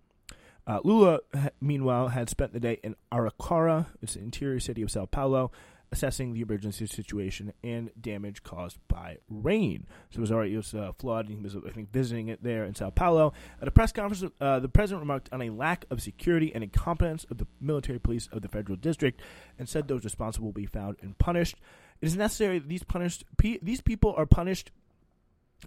Uh, 0.66 0.80
Lula, 0.84 1.20
meanwhile, 1.62 2.10
had 2.10 2.30
spent 2.30 2.54
the 2.54 2.60
day 2.60 2.80
in 2.84 2.96
Araraquara, 3.12 3.88
it's 4.02 4.14
the 4.14 4.22
interior 4.22 4.60
city 4.60 4.82
of 4.82 4.92
Sao 4.92 5.06
Paulo, 5.06 5.52
assessing 5.92 6.34
the 6.34 6.42
emergency 6.42 6.88
situation 6.88 7.54
and 7.64 7.92
damage 8.02 8.42
caused 8.42 8.80
by 8.88 9.18
rain. 9.30 9.86
So 10.10 10.18
it 10.18 10.22
was 10.22 10.32
already 10.32 10.54
it 10.54 10.58
was 10.58 10.74
uh, 10.74 10.92
flood. 10.98 11.30
He 11.30 11.36
was, 11.36 11.56
I 11.56 11.70
think, 11.70 11.92
visiting 11.92 12.30
it 12.30 12.42
there 12.42 12.66
in 12.66 12.74
Sao 12.74 12.90
Paulo. 12.90 13.34
At 13.62 13.68
a 13.68 13.72
press 13.72 13.92
conference, 13.92 14.34
uh, 14.42 14.60
the 14.60 14.70
president 14.70 15.02
remarked 15.02 15.30
on 15.32 15.42
a 15.44 15.52
lack 15.52 15.86
of 15.92 16.02
security 16.02 16.52
and 16.56 16.64
incompetence 16.64 17.26
of 17.30 17.38
the 17.38 17.46
military 17.62 18.00
police 18.00 18.28
of 18.32 18.42
the 18.42 18.48
federal 18.48 18.76
district, 18.76 19.22
and 19.60 19.70
said 19.70 19.88
those 19.88 20.04
responsible 20.04 20.48
will 20.48 20.54
be 20.54 20.66
found 20.66 20.98
and 21.02 21.18
punished. 21.20 21.58
It 22.02 22.08
is 22.08 22.18
necessary 22.18 22.58
that 22.60 22.68
these 22.68 22.84
punished 22.84 23.24
these 23.40 23.82
people 23.82 24.16
are 24.18 24.26
punished 24.26 24.72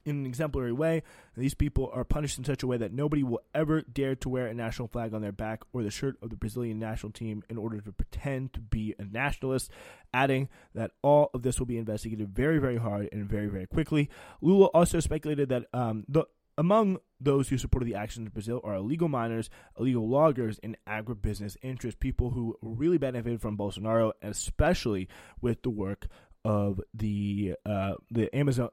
in 0.04 0.16
an 0.16 0.26
exemplary 0.26 0.72
way. 0.72 1.02
These 1.36 1.54
people 1.54 1.90
are 1.92 2.04
punished 2.04 2.38
in 2.38 2.44
such 2.44 2.62
a 2.62 2.66
way 2.66 2.76
that 2.76 2.92
nobody 2.92 3.22
will 3.22 3.42
ever 3.54 3.82
dare 3.82 4.14
to 4.16 4.28
wear 4.28 4.46
a 4.46 4.54
national 4.54 4.88
flag 4.88 5.14
on 5.14 5.22
their 5.22 5.32
back 5.32 5.62
or 5.72 5.82
the 5.82 5.90
shirt 5.90 6.16
of 6.22 6.30
the 6.30 6.36
Brazilian 6.36 6.78
national 6.78 7.12
team 7.12 7.42
in 7.48 7.58
order 7.58 7.80
to 7.80 7.92
pretend 7.92 8.52
to 8.54 8.60
be 8.60 8.94
a 8.98 9.04
nationalist, 9.04 9.70
adding 10.12 10.48
that 10.74 10.92
all 11.02 11.30
of 11.34 11.42
this 11.42 11.58
will 11.58 11.66
be 11.66 11.78
investigated 11.78 12.28
very, 12.28 12.58
very 12.58 12.76
hard 12.76 13.08
and 13.12 13.28
very, 13.28 13.46
very 13.46 13.66
quickly. 13.66 14.08
Lula 14.40 14.66
also 14.66 15.00
speculated 15.00 15.48
that 15.48 15.66
um, 15.72 16.04
the 16.08 16.26
among 16.58 16.98
those 17.20 17.48
who 17.48 17.58
supported 17.58 17.86
the 17.86 17.94
actions 17.94 18.26
in 18.26 18.32
Brazil 18.32 18.60
are 18.64 18.74
illegal 18.74 19.08
miners, 19.08 19.50
illegal 19.78 20.08
loggers, 20.08 20.58
and 20.62 20.76
agribusiness 20.86 21.56
interests, 21.62 21.98
people 21.98 22.30
who 22.30 22.56
really 22.62 22.98
benefited 22.98 23.40
from 23.40 23.56
Bolsonaro, 23.56 24.12
especially 24.22 25.08
with 25.40 25.62
the 25.62 25.70
work 25.70 26.06
of 26.46 26.80
the 26.94 27.56
uh, 27.66 27.94
the 28.08 28.32
Amazon 28.34 28.68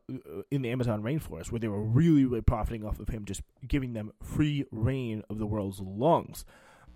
in 0.52 0.62
the 0.62 0.70
Amazon 0.70 1.02
rainforest, 1.02 1.52
where 1.52 1.60
they 1.60 1.68
were 1.68 1.82
really 1.82 2.24
really 2.24 2.44
profiting 2.44 2.86
off 2.86 3.00
of 3.00 3.10
him 3.10 3.26
just 3.26 3.42
giving 3.68 3.94
them 3.94 4.14
free 4.22 4.64
reign 4.72 5.24
of 5.28 5.40
the 5.40 5.48
world's 5.48 5.80
lungs. 5.80 6.46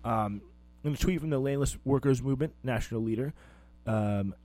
Um, 0.04 0.40
in 0.84 0.94
a 0.94 0.96
tweet 0.96 1.20
from 1.20 1.30
the 1.30 1.40
Landless 1.40 1.76
Workers 1.84 2.22
Movement 2.22 2.54
national 2.62 3.02
leader, 3.02 3.34
um, 3.86 4.36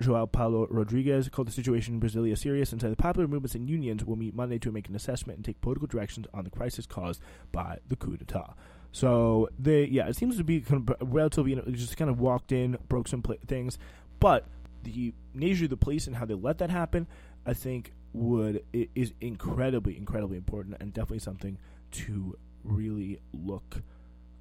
Joao 0.00 0.24
Paulo 0.24 0.66
Rodrigues 0.70 1.28
called 1.28 1.48
the 1.48 1.52
situation 1.52 1.94
in 1.94 2.00
Brasilia 2.00 2.38
serious 2.38 2.72
and 2.72 2.80
said 2.80 2.90
the 2.90 2.96
popular 2.96 3.28
movements 3.28 3.54
and 3.54 3.68
unions 3.68 4.06
will 4.06 4.16
meet 4.16 4.34
Monday 4.34 4.58
to 4.60 4.72
make 4.72 4.88
an 4.88 4.96
assessment 4.96 5.36
and 5.36 5.44
take 5.44 5.60
political 5.60 5.86
directions 5.86 6.26
on 6.32 6.44
the 6.44 6.50
crisis 6.50 6.86
caused 6.86 7.20
by 7.52 7.76
the 7.88 7.96
coup 7.96 8.16
d'état. 8.16 8.54
So 8.90 9.50
they, 9.58 9.84
yeah, 9.84 10.08
it 10.08 10.16
seems 10.16 10.38
to 10.38 10.44
be 10.44 10.62
kind 10.62 10.88
of 10.88 11.12
relatively, 11.12 11.50
you 11.50 11.56
know, 11.56 11.64
just 11.72 11.98
kind 11.98 12.10
of 12.10 12.20
walked 12.20 12.52
in, 12.52 12.78
broke 12.88 13.06
some 13.06 13.22
things, 13.46 13.78
but 14.18 14.46
the 14.84 15.14
nature 15.34 15.64
of 15.64 15.70
the 15.70 15.76
police 15.76 16.06
and 16.06 16.16
how 16.16 16.24
they 16.24 16.34
let 16.34 16.58
that 16.58 16.70
happen, 16.70 17.06
I 17.44 17.54
think 17.54 17.92
would 18.12 18.62
is 18.72 19.12
incredibly, 19.20 19.96
incredibly 19.96 20.36
important 20.36 20.76
and 20.80 20.92
definitely 20.92 21.18
something 21.18 21.58
to 21.90 22.38
really 22.62 23.20
look 23.32 23.82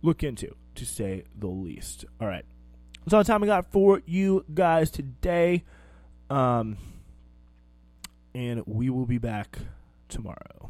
look 0.02 0.24
into, 0.24 0.56
to 0.76 0.86
say 0.86 1.24
the 1.38 1.48
least. 1.48 2.06
All 2.22 2.28
right, 2.28 2.46
that's 3.04 3.14
all 3.14 3.24
the 3.24 3.28
time 3.28 3.42
we 3.42 3.48
got 3.48 3.72
for 3.72 4.02
you 4.06 4.46
guys 4.54 4.92
today, 4.92 5.64
um, 6.30 6.78
and 8.36 8.64
we 8.66 8.90
will 8.90 9.06
be 9.06 9.18
back 9.18 9.58
tomorrow. 10.10 10.70